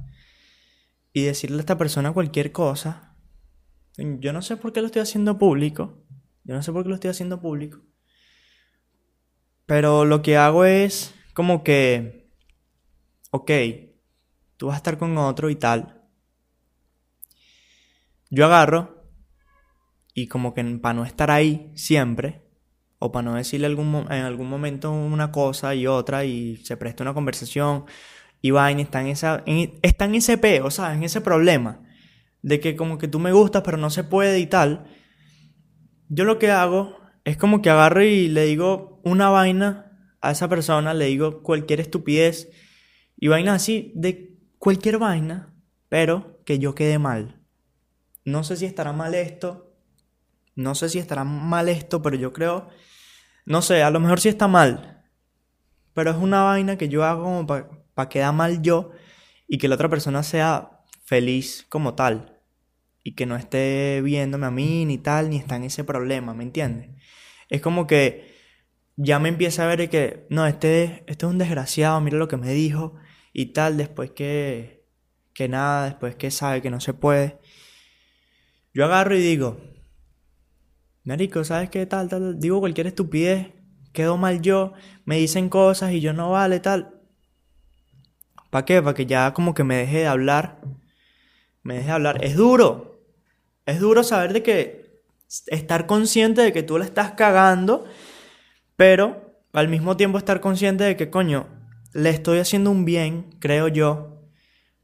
y 1.12 1.22
decirle 1.22 1.58
a 1.58 1.60
esta 1.60 1.78
persona 1.78 2.12
cualquier 2.12 2.52
cosa. 2.52 3.16
Yo 3.96 4.32
no 4.32 4.42
sé 4.42 4.56
por 4.56 4.72
qué 4.72 4.80
lo 4.80 4.86
estoy 4.86 5.02
haciendo 5.02 5.38
público. 5.38 6.04
Yo 6.44 6.54
no 6.54 6.62
sé 6.62 6.72
por 6.72 6.82
qué 6.82 6.88
lo 6.88 6.94
estoy 6.94 7.10
haciendo 7.10 7.40
público. 7.40 7.80
Pero 9.66 10.04
lo 10.04 10.22
que 10.22 10.36
hago 10.36 10.64
es 10.64 11.14
como 11.34 11.62
que, 11.62 12.32
ok, 13.30 13.50
tú 14.56 14.66
vas 14.66 14.74
a 14.74 14.78
estar 14.78 14.98
con 14.98 15.16
otro 15.18 15.50
y 15.50 15.56
tal. 15.56 16.02
Yo 18.30 18.46
agarro 18.46 19.04
y 20.14 20.28
como 20.28 20.54
que 20.54 20.64
para 20.80 20.94
no 20.94 21.04
estar 21.04 21.30
ahí 21.30 21.72
siempre, 21.74 22.42
o 22.98 23.10
para 23.10 23.22
no 23.22 23.34
decirle 23.34 23.66
algún, 23.66 24.06
en 24.10 24.24
algún 24.24 24.48
momento 24.48 24.92
una 24.92 25.32
cosa 25.32 25.74
y 25.74 25.86
otra 25.86 26.24
y 26.24 26.56
se 26.58 26.76
presta 26.76 27.02
una 27.02 27.14
conversación 27.14 27.86
y 28.42 28.50
vaina, 28.50 28.82
está 28.82 29.00
en, 29.00 29.08
esa, 29.08 29.42
está 29.82 30.04
en 30.06 30.14
ese 30.14 30.38
peo, 30.38 30.70
¿sabes? 30.70 30.96
En 30.96 31.04
ese 31.04 31.20
problema 31.20 31.82
de 32.42 32.60
que 32.60 32.76
como 32.76 32.98
que 32.98 33.08
tú 33.08 33.18
me 33.18 33.32
gustas 33.32 33.62
pero 33.64 33.76
no 33.76 33.90
se 33.90 34.04
puede 34.04 34.40
y 34.40 34.46
tal. 34.46 34.86
Yo 36.08 36.24
lo 36.24 36.38
que 36.38 36.50
hago 36.50 36.96
es 37.24 37.36
como 37.36 37.62
que 37.62 37.70
agarro 37.70 38.02
y 38.02 38.28
le 38.28 38.44
digo 38.44 39.00
una 39.04 39.28
vaina 39.28 40.16
a 40.20 40.30
esa 40.30 40.48
persona, 40.48 40.94
le 40.94 41.06
digo 41.06 41.42
cualquier 41.42 41.80
estupidez 41.80 42.50
y 43.16 43.28
vaina 43.28 43.54
así 43.54 43.92
de 43.94 44.38
cualquier 44.58 44.98
vaina, 44.98 45.54
pero 45.88 46.42
que 46.44 46.58
yo 46.58 46.74
quede 46.74 46.98
mal. 46.98 47.40
No 48.24 48.44
sé 48.44 48.56
si 48.56 48.66
estará 48.66 48.92
mal 48.92 49.14
esto, 49.14 49.74
no 50.54 50.74
sé 50.74 50.88
si 50.88 50.98
estará 50.98 51.24
mal 51.24 51.68
esto, 51.68 52.02
pero 52.02 52.16
yo 52.16 52.32
creo, 52.32 52.68
no 53.46 53.62
sé, 53.62 53.82
a 53.82 53.90
lo 53.90 54.00
mejor 54.00 54.20
sí 54.20 54.28
está 54.28 54.48
mal, 54.48 55.04
pero 55.94 56.10
es 56.10 56.16
una 56.16 56.42
vaina 56.42 56.76
que 56.76 56.88
yo 56.88 57.04
hago 57.04 57.24
como 57.24 57.46
para 57.46 57.68
pa 57.94 58.08
quedar 58.08 58.32
mal 58.34 58.62
yo 58.62 58.92
y 59.48 59.58
que 59.58 59.68
la 59.68 59.74
otra 59.74 59.88
persona 59.88 60.22
sea 60.22 60.82
feliz 61.04 61.66
como 61.68 61.94
tal 61.94 62.40
y 63.02 63.14
que 63.14 63.26
no 63.26 63.36
esté 63.36 64.00
viéndome 64.02 64.46
a 64.46 64.50
mí 64.50 64.84
ni 64.84 64.98
tal, 64.98 65.30
ni 65.30 65.36
está 65.36 65.56
en 65.56 65.64
ese 65.64 65.84
problema, 65.84 66.34
¿me 66.34 66.44
entiendes? 66.44 66.90
Es 67.48 67.60
como 67.60 67.86
que 67.86 68.34
ya 68.96 69.18
me 69.18 69.28
empieza 69.28 69.64
a 69.64 69.66
ver 69.74 69.88
que, 69.88 70.26
no, 70.30 70.46
este, 70.46 71.04
este 71.06 71.26
es 71.26 71.30
un 71.32 71.38
desgraciado, 71.38 72.00
mira 72.00 72.18
lo 72.18 72.28
que 72.28 72.36
me 72.36 72.52
dijo 72.52 72.96
y 73.32 73.46
tal, 73.46 73.76
después 73.76 74.10
que, 74.12 74.86
que 75.34 75.48
nada, 75.48 75.86
después 75.86 76.14
que 76.16 76.30
sabe 76.30 76.62
que 76.62 76.70
no 76.70 76.80
se 76.80 76.94
puede. 76.94 77.38
Yo 78.74 78.84
agarro 78.84 79.16
y 79.16 79.20
digo, 79.20 79.58
Marico, 81.02 81.42
¿sabes 81.44 81.70
qué 81.70 81.86
tal, 81.86 82.08
tal? 82.08 82.38
Digo 82.38 82.60
cualquier 82.60 82.86
estupidez, 82.86 83.52
quedo 83.92 84.16
mal 84.16 84.42
yo, 84.42 84.74
me 85.04 85.16
dicen 85.16 85.48
cosas 85.48 85.92
y 85.92 86.00
yo 86.00 86.12
no 86.12 86.30
vale, 86.30 86.60
tal. 86.60 86.99
¿Para 88.50 88.64
qué? 88.64 88.82
Para 88.82 88.94
que 88.94 89.06
ya 89.06 89.32
como 89.32 89.54
que 89.54 89.64
me 89.64 89.76
deje 89.76 89.98
de 89.98 90.06
hablar. 90.06 90.60
Me 91.62 91.74
deje 91.74 91.86
de 91.86 91.92
hablar. 91.92 92.24
Es 92.24 92.36
duro. 92.36 93.00
Es 93.66 93.80
duro 93.80 94.02
saber 94.02 94.32
de 94.32 94.42
que 94.42 95.02
estar 95.46 95.86
consciente 95.86 96.42
de 96.42 96.52
que 96.52 96.62
tú 96.62 96.76
la 96.76 96.84
estás 96.84 97.12
cagando, 97.12 97.84
pero 98.76 99.40
al 99.52 99.68
mismo 99.68 99.96
tiempo 99.96 100.18
estar 100.18 100.40
consciente 100.40 100.84
de 100.84 100.96
que, 100.96 101.10
coño, 101.10 101.46
le 101.92 102.10
estoy 102.10 102.38
haciendo 102.38 102.70
un 102.70 102.84
bien, 102.84 103.36
creo 103.38 103.68
yo, 103.68 104.24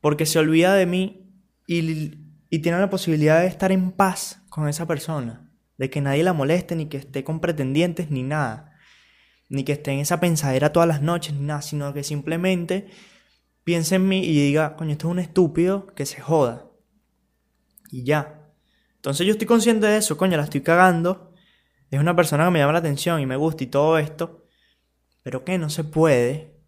porque 0.01 0.27
se 0.27 0.39
olvida 0.39 0.75
de 0.75 0.87
mí 0.87 1.33
y, 1.67 2.15
y 2.49 2.59
tiene 2.61 2.79
la 2.79 2.91
posibilidad 2.91 3.41
de 3.41 3.49
estar 3.49 3.73
en 3.73 3.91
paz 3.91 4.43
con 4.49 4.69
esa 4.69 4.87
persona 4.87 5.51
de 5.79 5.91
que 5.91 6.01
nadie 6.01 6.23
la 6.23 6.33
moleste, 6.33 6.77
ni 6.77 6.87
que 6.87 6.97
esté 6.97 7.25
con 7.25 7.41
pretendientes, 7.41 8.11
ni 8.11 8.23
nada, 8.23 8.73
ni 9.49 9.65
que 9.65 9.73
esté 9.73 9.93
en 9.93 10.01
esa 10.01 10.21
pensadera 10.21 10.73
todas 10.73 10.89
las 10.89 11.03
noches, 11.03 11.35
ni 11.35 11.45
nada, 11.45 11.63
sino 11.63 11.93
que 11.93 12.03
simplemente 12.03 12.89
piense 13.67 13.97
en 13.97 14.07
mí 14.07 14.25
y 14.25 14.33
diga, 14.33 14.77
coño, 14.77 14.93
esto 14.93 15.09
es 15.09 15.11
un 15.11 15.19
estúpido, 15.19 15.87
que 15.97 16.07
se 16.07 16.21
joda. 16.21 16.71
Y 17.91 18.05
ya. 18.05 18.49
Entonces 18.95 19.27
yo 19.27 19.33
estoy 19.33 19.49
consciente 19.49 19.89
de 19.89 19.97
eso, 19.97 20.17
coño, 20.17 20.37
la 20.37 20.45
estoy 20.45 20.61
cagando. 20.61 21.35
Es 21.91 21.99
una 21.99 22.15
persona 22.15 22.45
que 22.45 22.53
me 22.53 22.61
llama 22.61 22.75
la 22.75 22.79
atención 22.79 23.21
y 23.21 23.27
me 23.27 23.35
gusta 23.35 23.65
y 23.65 23.67
todo 23.67 23.99
esto. 23.99 24.47
Pero 25.25 25.45
que 25.45 25.59
no 25.59 25.69
se 25.69 25.83
puede. 25.83 26.61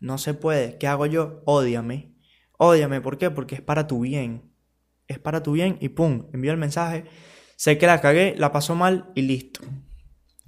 No 0.00 0.16
se 0.16 0.32
puede. 0.32 0.78
¿Qué 0.78 0.86
hago 0.86 1.04
yo? 1.04 1.42
Ódiame. 1.44 2.14
Ódiame, 2.56 3.02
¿por 3.02 3.18
qué? 3.18 3.30
Porque 3.30 3.56
es 3.56 3.60
para 3.60 3.86
tu 3.86 4.00
bien. 4.00 4.50
Es 5.06 5.18
para 5.18 5.42
tu 5.42 5.52
bien 5.52 5.76
y 5.82 5.90
pum, 5.90 6.28
envío 6.32 6.52
el 6.52 6.58
mensaje 6.58 7.04
Sé 7.56 7.76
que 7.76 7.86
la 7.86 8.00
cagué, 8.00 8.34
la 8.38 8.52
pasó 8.52 8.74
mal 8.74 9.10
y 9.14 9.20
listo. 9.20 9.60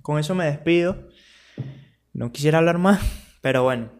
Con 0.00 0.18
eso 0.18 0.34
me 0.34 0.46
despido. 0.46 1.08
No 2.14 2.32
quisiera 2.32 2.56
hablar 2.56 2.78
más, 2.78 3.02
pero 3.42 3.64
bueno. 3.64 3.99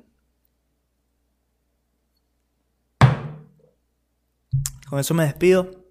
Con 4.90 4.98
eso 4.98 5.14
me 5.14 5.24
despido. 5.24 5.86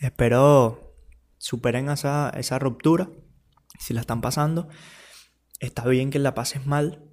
Espero 0.00 0.96
superen 1.36 1.90
esa, 1.90 2.30
esa 2.30 2.58
ruptura. 2.58 3.10
Si 3.78 3.92
la 3.92 4.00
están 4.00 4.20
pasando. 4.22 4.68
Está 5.58 5.86
bien 5.86 6.10
que 6.10 6.18
la 6.18 6.34
pases 6.34 6.64
mal 6.64 7.04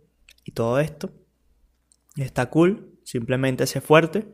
y 0.45 0.51
todo 0.51 0.79
esto. 0.79 1.11
Está 2.15 2.49
cool. 2.49 2.99
Simplemente 3.03 3.67
sé 3.67 3.81
fuerte. 3.81 4.33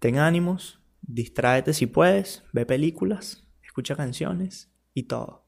Ten 0.00 0.18
ánimos. 0.18 0.80
Distráete 1.02 1.72
si 1.74 1.86
puedes. 1.86 2.42
Ve 2.52 2.66
películas 2.66 3.46
escucha 3.76 3.94
canciones 3.94 4.72
y 4.94 5.02
todo. 5.02 5.46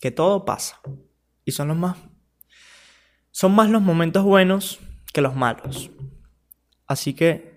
Que 0.00 0.10
todo 0.10 0.46
pasa. 0.46 0.80
Y 1.44 1.52
son 1.52 1.68
los 1.68 1.76
más... 1.76 1.98
Son 3.30 3.54
más 3.54 3.68
los 3.68 3.82
momentos 3.82 4.24
buenos 4.24 4.80
que 5.12 5.20
los 5.20 5.36
malos. 5.36 5.90
Así 6.86 7.12
que... 7.12 7.55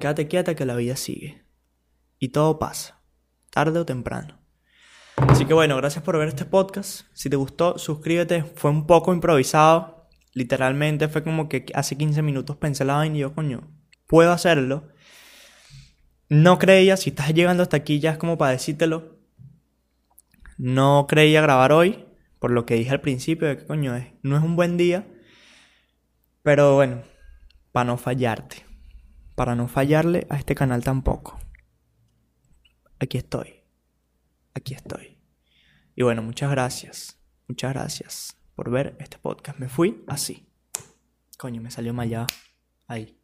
Quédate 0.00 0.28
quieta 0.28 0.54
que 0.54 0.64
la 0.64 0.76
vida 0.76 0.96
sigue. 0.96 1.44
Y 2.18 2.28
todo 2.28 2.58
pasa. 2.58 3.02
Tarde 3.50 3.78
o 3.80 3.86
temprano. 3.86 4.38
Así 5.16 5.44
que 5.44 5.54
bueno, 5.54 5.76
gracias 5.76 6.04
por 6.04 6.16
ver 6.18 6.28
este 6.28 6.44
podcast. 6.44 7.02
Si 7.12 7.28
te 7.28 7.36
gustó, 7.36 7.78
suscríbete. 7.78 8.44
Fue 8.44 8.70
un 8.70 8.86
poco 8.86 9.12
improvisado. 9.12 10.08
Literalmente 10.34 11.08
fue 11.08 11.24
como 11.24 11.48
que 11.48 11.66
hace 11.74 11.96
15 11.96 12.22
minutos 12.22 12.56
pensé 12.56 12.84
la 12.84 12.94
vaina 12.94 13.16
y 13.16 13.20
yo, 13.20 13.34
coño, 13.34 13.68
puedo 14.06 14.30
hacerlo. 14.30 14.88
No 16.28 16.58
creía, 16.58 16.96
si 16.96 17.10
estás 17.10 17.32
llegando 17.34 17.62
hasta 17.62 17.78
aquí 17.78 18.00
ya 18.00 18.12
es 18.12 18.18
como 18.18 18.38
para 18.38 18.52
decírtelo. 18.52 19.18
No 20.58 21.06
creía 21.08 21.40
grabar 21.40 21.72
hoy, 21.72 22.04
por 22.38 22.50
lo 22.50 22.66
que 22.66 22.74
dije 22.74 22.90
al 22.90 23.00
principio, 23.00 23.48
de 23.48 23.58
que 23.58 23.66
coño 23.66 23.96
es, 23.96 24.08
no 24.22 24.36
es 24.36 24.42
un 24.42 24.54
buen 24.54 24.76
día. 24.76 25.08
Pero 26.42 26.76
bueno, 26.76 27.02
para 27.72 27.84
no 27.86 27.96
fallarte. 27.96 28.67
Para 29.38 29.54
no 29.54 29.68
fallarle 29.68 30.26
a 30.30 30.36
este 30.36 30.56
canal 30.56 30.82
tampoco. 30.82 31.38
Aquí 32.98 33.18
estoy. 33.18 33.62
Aquí 34.52 34.74
estoy. 34.74 35.16
Y 35.94 36.02
bueno, 36.02 36.22
muchas 36.22 36.50
gracias. 36.50 37.20
Muchas 37.46 37.72
gracias 37.72 38.36
por 38.56 38.68
ver 38.68 38.96
este 38.98 39.16
podcast. 39.18 39.60
Me 39.60 39.68
fui 39.68 40.02
así. 40.08 40.48
Coño, 41.38 41.62
me 41.62 41.70
salió 41.70 41.94
mal 41.94 42.08
ya. 42.08 42.26
Ahí. 42.88 43.17